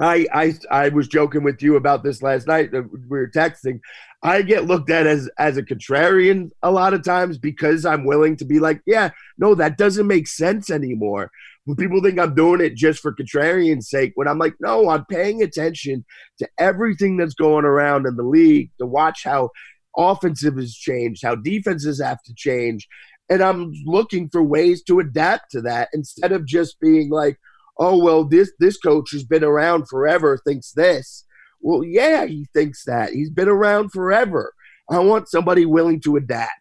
I, 0.00 0.26
I 0.32 0.54
I 0.70 0.88
was 0.90 1.08
joking 1.08 1.42
with 1.42 1.60
you 1.62 1.76
about 1.76 2.04
this 2.04 2.22
last 2.22 2.46
night. 2.46 2.70
We 2.72 2.80
were 3.08 3.28
texting. 3.28 3.80
I 4.22 4.42
get 4.42 4.66
looked 4.66 4.90
at 4.90 5.06
as 5.06 5.28
as 5.38 5.56
a 5.56 5.62
contrarian 5.62 6.50
a 6.62 6.70
lot 6.70 6.94
of 6.94 7.04
times 7.04 7.38
because 7.38 7.84
I'm 7.84 8.04
willing 8.04 8.36
to 8.36 8.44
be 8.44 8.60
like, 8.60 8.80
yeah, 8.86 9.10
no, 9.38 9.54
that 9.56 9.76
doesn't 9.76 10.06
make 10.06 10.28
sense 10.28 10.70
anymore. 10.70 11.30
When 11.64 11.76
people 11.76 12.02
think 12.02 12.18
I'm 12.18 12.34
doing 12.34 12.60
it 12.60 12.76
just 12.76 13.00
for 13.00 13.14
contrarian's 13.14 13.90
sake, 13.90 14.12
when 14.14 14.28
I'm 14.28 14.38
like, 14.38 14.54
no, 14.60 14.88
I'm 14.88 15.04
paying 15.06 15.42
attention 15.42 16.04
to 16.38 16.48
everything 16.58 17.16
that's 17.16 17.34
going 17.34 17.64
around 17.64 18.06
in 18.06 18.16
the 18.16 18.22
league 18.22 18.70
to 18.78 18.86
watch 18.86 19.24
how 19.24 19.50
offensive 19.96 20.56
has 20.56 20.74
changed, 20.74 21.24
how 21.24 21.34
defenses 21.34 22.00
have 22.00 22.22
to 22.22 22.34
change, 22.34 22.86
and 23.28 23.42
I'm 23.42 23.72
looking 23.84 24.28
for 24.30 24.42
ways 24.42 24.82
to 24.84 25.00
adapt 25.00 25.50
to 25.52 25.60
that 25.62 25.88
instead 25.92 26.32
of 26.32 26.46
just 26.46 26.80
being 26.80 27.10
like, 27.10 27.38
oh 27.78 28.02
well, 28.02 28.24
this 28.24 28.52
this 28.58 28.78
coach 28.78 29.12
has 29.12 29.24
been 29.24 29.44
around 29.44 29.88
forever 29.88 30.38
thinks 30.44 30.72
this 30.72 31.24
well, 31.60 31.84
yeah, 31.84 32.26
he 32.26 32.46
thinks 32.52 32.84
that. 32.84 33.12
He's 33.12 33.30
been 33.30 33.48
around 33.48 33.90
forever. 33.90 34.54
I 34.90 34.98
want 35.00 35.28
somebody 35.28 35.66
willing 35.66 36.00
to 36.02 36.16
adapt. 36.16 36.52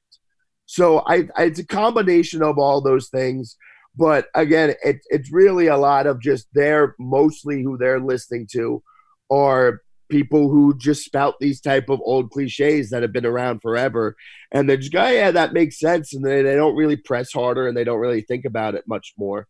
So 0.66 1.00
I, 1.08 1.28
I 1.36 1.44
it's 1.46 1.60
a 1.60 1.66
combination 1.66 2.42
of 2.42 2.58
all 2.58 2.82
those 2.82 3.10
things. 3.10 3.56
But 3.96 4.28
again, 4.36 4.76
it, 4.84 5.00
it's 5.10 5.32
really 5.32 5.68
a 5.68 5.78
lot 5.78 6.08
of 6.08 6.22
just 6.22 6.48
they're 6.54 6.96
mostly 7.00 7.64
who 7.64 7.78
they're 7.78 8.00
listening 8.00 8.48
to 8.52 8.84
are 9.32 9.82
people 10.10 10.50
who 10.50 10.78
just 10.78 11.04
spout 11.04 11.36
these 11.40 11.60
type 11.60 11.90
of 11.90 12.00
old 12.04 12.32
cliches 12.32 12.90
that 12.90 13.02
have 13.02 13.12
been 13.12 13.26
around 13.26 13.62
forever. 13.62 14.16
And 14.52 14.70
they 14.70 14.78
just 14.78 14.94
go, 14.94 15.02
oh, 15.04 15.10
yeah, 15.10 15.32
that 15.32 15.54
makes 15.54 15.80
sense. 15.80 16.14
And 16.14 16.24
they, 16.24 16.42
they 16.42 16.56
don't 16.56 16.76
really 16.76 16.96
press 16.96 17.34
harder 17.34 17.68
and 17.68 17.76
they 17.76 17.84
don't 17.84 18.00
really 18.00 18.22
think 18.22 18.46
about 18.46 18.76
it 18.76 18.88
much 18.88 19.14
more 19.18 19.48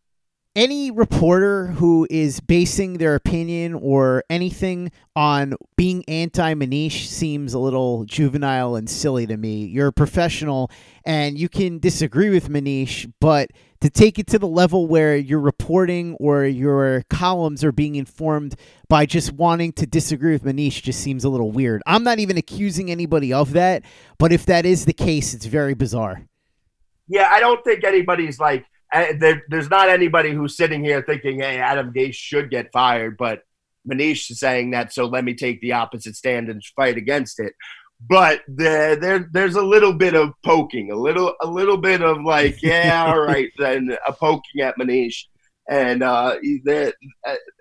any 0.58 0.89
reporter 0.89 1.67
who 1.67 2.08
is 2.10 2.39
basing 2.39 2.98
their 2.98 3.13
opinion 3.13 3.76
or 3.76 4.24
anything 4.28 4.91
on 5.15 5.54
being 5.76 6.04
anti 6.08 6.56
Manish 6.56 7.06
seems 7.06 7.54
a 7.54 7.60
little 7.60 8.06
juvenile 8.06 8.76
and 8.76 8.89
silly 8.89 9.28
to 9.28 9.38
me. 9.38 9.65
You're 9.65 9.89
a 9.89 9.93
professional 9.93 10.72
and 11.06 11.38
you 11.38 11.48
can 11.48 11.78
disagree 11.78 12.32
with 12.32 12.50
Manish, 12.50 13.10
but 13.22 13.52
to 13.82 13.91
take 13.91 14.17
it 14.17 14.26
to 14.28 14.39
the 14.39 14.48
level 14.48 14.88
where 14.88 15.15
your 15.15 15.39
reporting 15.39 16.15
or 16.15 16.46
your 16.46 17.04
columns 17.08 17.63
are 17.63 17.72
being 17.72 17.93
informed 17.93 18.56
by 18.89 19.06
just 19.06 19.32
wanting 19.34 19.74
to 19.74 19.86
disagree 19.86 20.32
with 20.32 20.43
Manish 20.43 20.82
just 20.82 21.02
seems 21.02 21.24
a 21.24 21.30
little 21.30 21.52
weird. 21.52 21.84
I'm 21.86 22.04
not 22.04 22.17
even 22.17 22.36
accusing 22.36 22.89
anybody 22.89 23.32
of 23.32 23.54
that, 23.54 23.84
but 24.17 24.34
if 24.34 24.48
that 24.48 24.65
is 24.65 24.86
the 24.86 24.93
case, 24.93 25.36
it's 25.36 25.46
very 25.46 25.76
bizarre. 25.76 26.24
Yeah, 27.08 27.30
I 27.30 27.39
don't 27.39 27.63
think 27.63 27.84
anybody's 27.84 28.39
like 28.39 28.65
there, 28.93 29.43
there's 29.50 29.69
not 29.69 29.89
anybody 29.89 30.32
who's 30.32 30.58
sitting 30.58 30.84
here 30.84 31.02
thinking, 31.02 31.39
"Hey, 31.39 31.60
Adam 31.60 31.93
Gase 31.93 32.15
should 32.15 32.50
get 32.50 32.71
fired," 32.71 33.17
but 33.17 33.43
Manish 33.88 34.30
is 34.30 34.39
saying 34.39 34.71
that, 34.71 34.93
so 34.93 35.06
let 35.06 35.23
me 35.23 35.34
take 35.34 35.62
the 35.62 35.73
opposite 35.73 36.15
stand 36.15 36.50
and 36.50 36.63
fight 36.76 36.97
against 36.97 37.39
it. 37.39 37.54
But 38.08 38.41
there, 38.47 38.95
there, 38.95 39.28
there's 39.32 39.56
a 39.56 39.62
little 39.62 39.93
bit 39.93 40.13
of 40.13 40.34
poking, 40.43 40.91
a 40.91 40.95
little, 40.95 41.34
a 41.41 41.47
little 41.47 41.78
bit 41.78 42.02
of 42.02 42.21
like, 42.21 42.62
yeah, 42.62 43.06
all 43.08 43.19
right, 43.19 43.52
then 43.58 43.97
a 44.08 44.13
poking 44.13 44.62
at 44.62 44.78
Manish, 44.78 45.23
and 45.69 46.04
uh, 46.04 46.36
uh, 46.36 46.91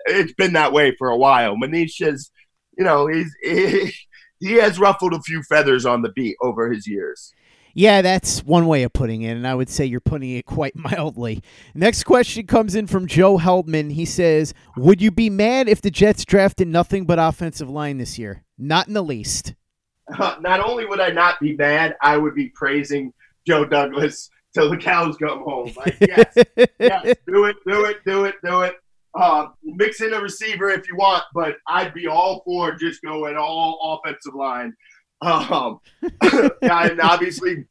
it's 0.06 0.32
been 0.34 0.52
that 0.52 0.72
way 0.72 0.94
for 0.96 1.08
a 1.08 1.16
while. 1.16 1.56
Manish 1.56 2.06
is, 2.06 2.30
you 2.76 2.84
know, 2.84 3.06
he's 3.06 3.34
he, 3.42 3.92
he 4.40 4.52
has 4.54 4.78
ruffled 4.78 5.14
a 5.14 5.22
few 5.22 5.42
feathers 5.42 5.86
on 5.86 6.02
the 6.02 6.12
beat 6.12 6.36
over 6.42 6.70
his 6.70 6.86
years. 6.86 7.32
Yeah, 7.76 8.00
that's 8.00 8.42
one 8.42 8.66
way 8.66 8.84
of 8.84 8.94
putting 8.94 9.20
it, 9.20 9.36
and 9.36 9.46
I 9.46 9.54
would 9.54 9.68
say 9.68 9.84
you're 9.84 10.00
putting 10.00 10.30
it 10.30 10.46
quite 10.46 10.74
mildly. 10.76 11.42
Next 11.74 12.04
question 12.04 12.46
comes 12.46 12.74
in 12.74 12.86
from 12.86 13.06
Joe 13.06 13.36
Heldman. 13.36 13.92
He 13.92 14.06
says, 14.06 14.54
Would 14.78 15.02
you 15.02 15.10
be 15.10 15.28
mad 15.28 15.68
if 15.68 15.82
the 15.82 15.90
Jets 15.90 16.24
drafted 16.24 16.68
nothing 16.68 17.04
but 17.04 17.18
offensive 17.18 17.68
line 17.68 17.98
this 17.98 18.18
year? 18.18 18.44
Not 18.56 18.88
in 18.88 18.94
the 18.94 19.02
least. 19.02 19.52
Uh, 20.18 20.36
not 20.40 20.60
only 20.66 20.86
would 20.86 21.00
I 21.00 21.10
not 21.10 21.38
be 21.38 21.54
mad, 21.54 21.96
I 22.00 22.16
would 22.16 22.34
be 22.34 22.48
praising 22.48 23.12
Joe 23.46 23.66
Douglas 23.66 24.30
till 24.54 24.70
the 24.70 24.78
cows 24.78 25.18
come 25.18 25.40
home. 25.40 25.70
Like, 25.76 25.98
yes, 26.00 26.34
yes, 26.78 27.16
do 27.26 27.44
it, 27.44 27.56
do 27.66 27.84
it, 27.84 27.98
do 28.06 28.24
it, 28.24 28.36
do 28.42 28.62
it. 28.62 28.76
Uh, 29.14 29.48
mix 29.62 30.00
in 30.00 30.14
a 30.14 30.20
receiver 30.20 30.70
if 30.70 30.88
you 30.88 30.96
want, 30.96 31.24
but 31.34 31.56
I'd 31.68 31.92
be 31.92 32.06
all 32.06 32.40
for 32.46 32.74
just 32.74 33.02
going 33.02 33.36
all 33.36 34.00
offensive 34.02 34.34
line. 34.34 34.74
Um, 35.20 35.80
and 36.62 37.00
obviously, 37.00 37.64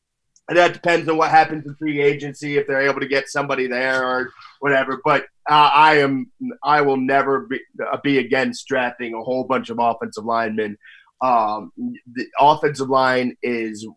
that 0.48 0.74
depends 0.74 1.10
on 1.10 1.18
what 1.18 1.32
happens 1.32 1.66
in 1.66 1.76
free 1.76 2.02
agency 2.02 2.58
if 2.58 2.68
they're 2.68 2.88
able 2.88 3.00
to 3.00 3.08
get 3.08 3.30
somebody 3.30 3.68
there 3.68 4.04
or 4.04 4.32
whatever. 4.60 5.02
But 5.04 5.24
uh, 5.50 5.72
I 5.74 5.98
am, 5.98 6.32
I 6.64 6.82
will 6.82 6.98
never 6.98 7.48
be, 7.48 7.60
uh, 7.82 7.98
be 8.04 8.20
against 8.20 8.68
drafting 8.68 9.14
a 9.14 9.22
whole 9.22 9.44
bunch 9.44 9.70
of 9.70 9.78
offensive 9.80 10.26
linemen. 10.26 10.78
Um, 11.22 11.72
the 11.78 12.28
offensive 12.40 12.90
line 12.90 13.36
is 13.42 13.88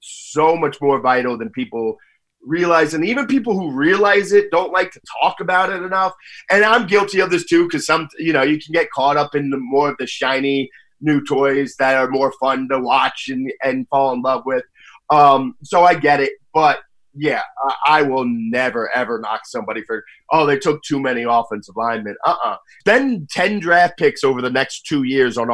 so 0.00 0.56
much 0.56 0.80
more 0.80 1.00
vital 1.00 1.36
than 1.36 1.50
people 1.50 1.98
realize 2.42 2.94
and 2.94 3.04
even 3.04 3.26
people 3.26 3.58
who 3.58 3.72
realize 3.72 4.32
it 4.32 4.50
don't 4.50 4.72
like 4.72 4.92
to 4.92 5.00
talk 5.20 5.40
about 5.40 5.70
it 5.70 5.82
enough 5.82 6.12
and 6.52 6.64
i'm 6.64 6.86
guilty 6.86 7.18
of 7.18 7.30
this 7.30 7.44
too 7.44 7.64
because 7.64 7.84
some 7.84 8.08
you 8.16 8.32
know 8.32 8.42
you 8.42 8.58
can 8.58 8.72
get 8.72 8.88
caught 8.92 9.16
up 9.16 9.34
in 9.34 9.50
the 9.50 9.56
more 9.56 9.90
of 9.90 9.96
the 9.98 10.06
shiny 10.06 10.70
new 11.00 11.24
toys 11.24 11.74
that 11.78 11.96
are 11.96 12.08
more 12.08 12.32
fun 12.40 12.68
to 12.70 12.78
watch 12.78 13.28
and, 13.28 13.52
and 13.62 13.88
fall 13.88 14.12
in 14.12 14.22
love 14.22 14.42
with. 14.46 14.64
Um, 15.10 15.54
so 15.62 15.84
I 15.84 15.94
get 15.94 16.20
it, 16.20 16.32
but 16.52 16.80
yeah, 17.14 17.42
I, 17.64 17.74
I 17.86 18.02
will 18.02 18.24
never 18.26 18.94
ever 18.94 19.18
knock 19.18 19.40
somebody 19.46 19.82
for 19.84 20.04
oh 20.30 20.46
they 20.46 20.58
took 20.58 20.82
too 20.82 21.00
many 21.00 21.24
offensive 21.24 21.76
linemen. 21.76 22.16
Uh 22.24 22.36
uh 22.44 22.56
Spend 22.80 23.28
ten 23.30 23.58
draft 23.58 23.98
picks 23.98 24.22
over 24.22 24.40
the 24.42 24.50
next 24.50 24.82
two 24.82 25.04
years 25.04 25.36
on 25.36 25.48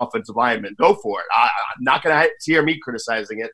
offensive 0.00 0.36
linemen. 0.36 0.76
Go 0.78 0.94
for 0.94 1.20
it. 1.20 1.26
I, 1.32 1.44
I'm 1.44 1.84
not 1.84 2.02
gonna 2.02 2.28
hear 2.44 2.62
me 2.62 2.78
criticizing 2.78 3.40
it. 3.40 3.50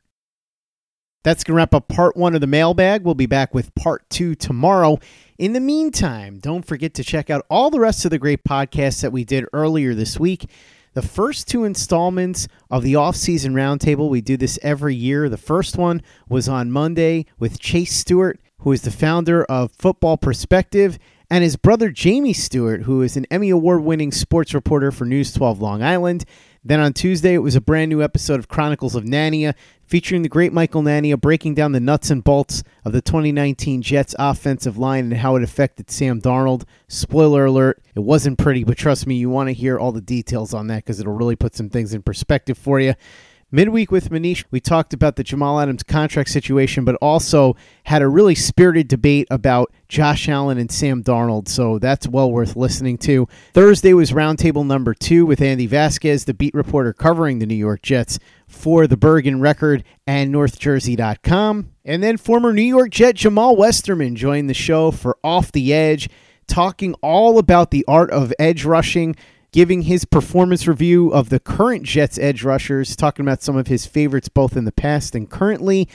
That's 1.23 1.43
going 1.43 1.55
to 1.55 1.57
wrap 1.57 1.73
up 1.73 1.89
part 1.89 2.15
one 2.15 2.33
of 2.33 2.39
the 2.39 2.47
mailbag. 2.47 3.03
We'll 3.03 3.13
be 3.13 3.25
back 3.25 3.53
with 3.53 3.75
part 3.75 4.09
two 4.09 4.35
tomorrow. 4.35 4.99
In 5.37 5.51
the 5.51 5.59
meantime, 5.59 6.39
don't 6.39 6.65
forget 6.65 6.93
to 6.93 7.03
check 7.03 7.29
out 7.29 7.45
all 7.49 7.69
the 7.69 7.79
rest 7.79 8.05
of 8.05 8.11
the 8.11 8.17
great 8.17 8.45
podcasts 8.45 9.01
that 9.01 9.11
we 9.11 9.25
did 9.25 9.45
earlier 9.51 9.93
this 9.93 10.17
week. 10.17 10.49
The 10.93 11.01
first 11.03 11.47
two 11.47 11.65
installments 11.65 12.47
of 12.71 12.83
the 12.83 12.95
off-season 12.95 13.53
roundtable, 13.53 14.09
we 14.09 14.21
do 14.21 14.37
this 14.37 14.57
every 14.63 14.95
year. 14.95 15.29
The 15.29 15.37
first 15.37 15.77
one 15.77 16.01
was 16.27 16.49
on 16.49 16.71
Monday 16.71 17.25
with 17.37 17.59
Chase 17.59 17.95
Stuart, 17.95 18.39
who 18.59 18.71
is 18.71 18.81
the 18.81 18.91
founder 18.91 19.43
of 19.45 19.71
Football 19.71 20.17
Perspective, 20.17 20.97
and 21.29 21.43
his 21.43 21.55
brother 21.57 21.91
Jamie 21.91 22.33
Stuart, 22.33 22.83
who 22.83 23.03
is 23.03 23.15
an 23.15 23.27
Emmy 23.29 23.51
Award 23.51 23.83
winning 23.83 24.11
sports 24.11 24.53
reporter 24.53 24.91
for 24.91 25.05
News 25.05 25.31
12 25.31 25.61
Long 25.61 25.83
Island. 25.83 26.25
Then 26.63 26.81
on 26.81 26.91
Tuesday, 26.91 27.33
it 27.33 27.39
was 27.39 27.55
a 27.55 27.61
brand 27.61 27.89
new 27.89 28.03
episode 28.03 28.37
of 28.37 28.49
Chronicles 28.49 28.93
of 28.93 29.05
Nania 29.05 29.53
featuring 29.85 30.23
the 30.23 30.29
great 30.29 30.51
Michael 30.51 30.83
Nania 30.83 31.19
breaking 31.19 31.55
down 31.55 31.71
the 31.71 31.79
nuts 31.79 32.11
and 32.11 32.23
bolts 32.23 32.63
of 32.83 32.91
the 32.91 33.01
2019 33.01 33.81
Jets 33.81 34.13
offensive 34.19 34.77
line 34.77 35.05
and 35.05 35.13
how 35.13 35.37
it 35.37 35.43
affected 35.43 35.89
Sam 35.89 36.21
Darnold. 36.21 36.63
Spoiler 36.89 37.45
alert, 37.45 37.81
it 37.95 38.01
wasn't 38.01 38.37
pretty, 38.37 38.65
but 38.65 38.77
trust 38.77 39.07
me, 39.07 39.15
you 39.15 39.29
want 39.29 39.47
to 39.47 39.53
hear 39.53 39.79
all 39.79 39.93
the 39.93 40.01
details 40.01 40.53
on 40.53 40.67
that 40.67 40.83
because 40.83 40.99
it'll 40.99 41.13
really 41.13 41.37
put 41.37 41.55
some 41.55 41.69
things 41.69 41.93
in 41.93 42.01
perspective 42.01 42.57
for 42.57 42.79
you. 42.79 42.93
Midweek 43.51 43.91
with 43.91 44.11
Manish, 44.11 44.45
we 44.51 44.59
talked 44.59 44.93
about 44.93 45.15
the 45.15 45.23
Jamal 45.23 45.59
Adams 45.59 45.81
contract 45.81 46.29
situation, 46.29 46.85
but 46.85 46.95
also 47.01 47.55
had 47.83 48.03
a 48.03 48.07
really 48.07 48.35
spirited 48.35 48.87
debate 48.87 49.27
about 49.31 49.73
Josh 49.87 50.29
Allen 50.29 50.59
and 50.59 50.71
Sam 50.71 51.03
Darnold. 51.03 51.47
So 51.47 51.79
that's 51.79 52.07
well 52.07 52.31
worth 52.31 52.55
listening 52.55 52.99
to. 52.99 53.27
Thursday 53.53 53.93
was 53.93 54.11
roundtable 54.11 54.65
number 54.65 54.93
two 54.93 55.25
with 55.25 55.41
Andy 55.41 55.65
Vasquez, 55.65 56.25
the 56.25 56.33
beat 56.35 56.53
reporter 56.53 56.93
covering 56.93 57.39
the 57.39 57.47
New 57.47 57.55
York 57.55 57.81
Jets 57.81 58.19
for 58.47 58.85
the 58.85 58.97
Bergen 58.97 59.41
Record 59.41 59.83
and 60.05 60.33
NorthJersey.com. 60.33 61.71
And 61.83 62.03
then 62.03 62.17
former 62.17 62.53
New 62.53 62.61
York 62.61 62.91
Jet 62.91 63.15
Jamal 63.15 63.55
Westerman 63.55 64.15
joined 64.15 64.47
the 64.47 64.53
show 64.53 64.91
for 64.91 65.17
Off 65.23 65.51
the 65.51 65.73
Edge, 65.73 66.07
talking 66.45 66.93
all 67.01 67.39
about 67.39 67.71
the 67.71 67.83
art 67.87 68.11
of 68.11 68.31
edge 68.37 68.63
rushing 68.63 69.15
giving 69.51 69.83
his 69.83 70.05
performance 70.05 70.67
review 70.67 71.09
of 71.09 71.29
the 71.29 71.39
current 71.39 71.83
Jets 71.83 72.17
edge 72.19 72.43
rushers, 72.43 72.95
talking 72.95 73.25
about 73.25 73.41
some 73.41 73.57
of 73.57 73.67
his 73.67 73.85
favorites 73.85 74.29
both 74.29 74.55
in 74.55 74.65
the 74.65 74.71
past 74.71 75.15
and 75.15 75.29
currently, 75.29 75.87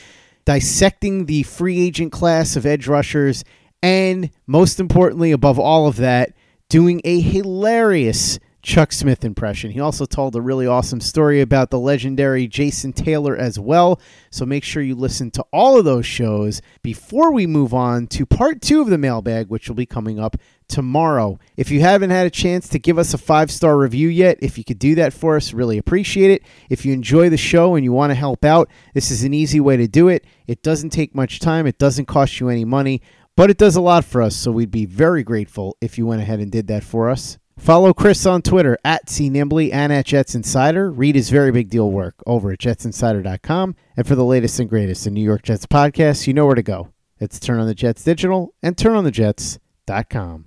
dissecting 0.44 1.26
the 1.26 1.42
free 1.44 1.80
agent 1.80 2.12
class 2.12 2.56
of 2.56 2.66
edge 2.66 2.86
rushers, 2.86 3.44
and 3.82 4.30
most 4.46 4.80
importantly, 4.80 5.30
above 5.30 5.58
all 5.58 5.86
of 5.86 5.96
that, 5.96 6.32
doing 6.68 7.00
a 7.04 7.20
hilarious 7.20 8.38
Chuck 8.64 8.92
Smith 8.92 9.26
impression. 9.26 9.70
He 9.70 9.78
also 9.78 10.06
told 10.06 10.34
a 10.34 10.40
really 10.40 10.66
awesome 10.66 11.02
story 11.02 11.42
about 11.42 11.68
the 11.68 11.78
legendary 11.78 12.48
Jason 12.48 12.94
Taylor 12.94 13.36
as 13.36 13.58
well. 13.58 14.00
So 14.30 14.46
make 14.46 14.64
sure 14.64 14.82
you 14.82 14.94
listen 14.94 15.30
to 15.32 15.44
all 15.52 15.78
of 15.78 15.84
those 15.84 16.06
shows 16.06 16.62
before 16.82 17.30
we 17.30 17.46
move 17.46 17.74
on 17.74 18.06
to 18.08 18.24
part 18.24 18.62
two 18.62 18.80
of 18.80 18.88
the 18.88 18.96
mailbag, 18.96 19.48
which 19.48 19.68
will 19.68 19.76
be 19.76 19.84
coming 19.84 20.18
up 20.18 20.38
tomorrow. 20.66 21.38
If 21.58 21.70
you 21.70 21.80
haven't 21.80 22.08
had 22.08 22.26
a 22.26 22.30
chance 22.30 22.66
to 22.70 22.78
give 22.78 22.98
us 22.98 23.12
a 23.12 23.18
five 23.18 23.50
star 23.50 23.76
review 23.76 24.08
yet, 24.08 24.38
if 24.40 24.56
you 24.56 24.64
could 24.64 24.78
do 24.78 24.94
that 24.94 25.12
for 25.12 25.36
us, 25.36 25.52
really 25.52 25.76
appreciate 25.76 26.30
it. 26.30 26.42
If 26.70 26.86
you 26.86 26.94
enjoy 26.94 27.28
the 27.28 27.36
show 27.36 27.74
and 27.74 27.84
you 27.84 27.92
want 27.92 28.12
to 28.12 28.16
help 28.16 28.46
out, 28.46 28.70
this 28.94 29.10
is 29.10 29.24
an 29.24 29.34
easy 29.34 29.60
way 29.60 29.76
to 29.76 29.86
do 29.86 30.08
it. 30.08 30.24
It 30.46 30.62
doesn't 30.62 30.90
take 30.90 31.14
much 31.14 31.38
time, 31.38 31.66
it 31.66 31.78
doesn't 31.78 32.06
cost 32.06 32.40
you 32.40 32.48
any 32.48 32.64
money, 32.64 33.02
but 33.36 33.50
it 33.50 33.58
does 33.58 33.76
a 33.76 33.82
lot 33.82 34.06
for 34.06 34.22
us. 34.22 34.34
So 34.34 34.50
we'd 34.50 34.70
be 34.70 34.86
very 34.86 35.22
grateful 35.22 35.76
if 35.82 35.98
you 35.98 36.06
went 36.06 36.22
ahead 36.22 36.40
and 36.40 36.50
did 36.50 36.68
that 36.68 36.82
for 36.82 37.10
us. 37.10 37.36
Follow 37.56 37.94
Chris 37.94 38.26
on 38.26 38.42
Twitter 38.42 38.76
at 38.84 39.06
CNimbley 39.06 39.72
and 39.72 39.92
at 39.92 40.06
Jets 40.06 40.34
Insider. 40.34 40.90
Read 40.90 41.14
his 41.14 41.30
very 41.30 41.52
big 41.52 41.70
deal 41.70 41.90
work 41.90 42.16
over 42.26 42.50
at 42.50 42.58
jetsinsider.com. 42.58 43.76
And 43.96 44.06
for 44.06 44.14
the 44.14 44.24
latest 44.24 44.58
and 44.58 44.68
greatest 44.68 45.06
in 45.06 45.14
New 45.14 45.22
York 45.22 45.42
Jets 45.42 45.66
podcasts, 45.66 46.26
you 46.26 46.34
know 46.34 46.46
where 46.46 46.56
to 46.56 46.62
go. 46.62 46.90
It's 47.20 47.38
Turn 47.38 47.60
on 47.60 47.66
the 47.66 47.74
Jets 47.74 48.02
Digital 48.02 48.54
and 48.62 48.76
turnonthejets.com. 48.76 50.46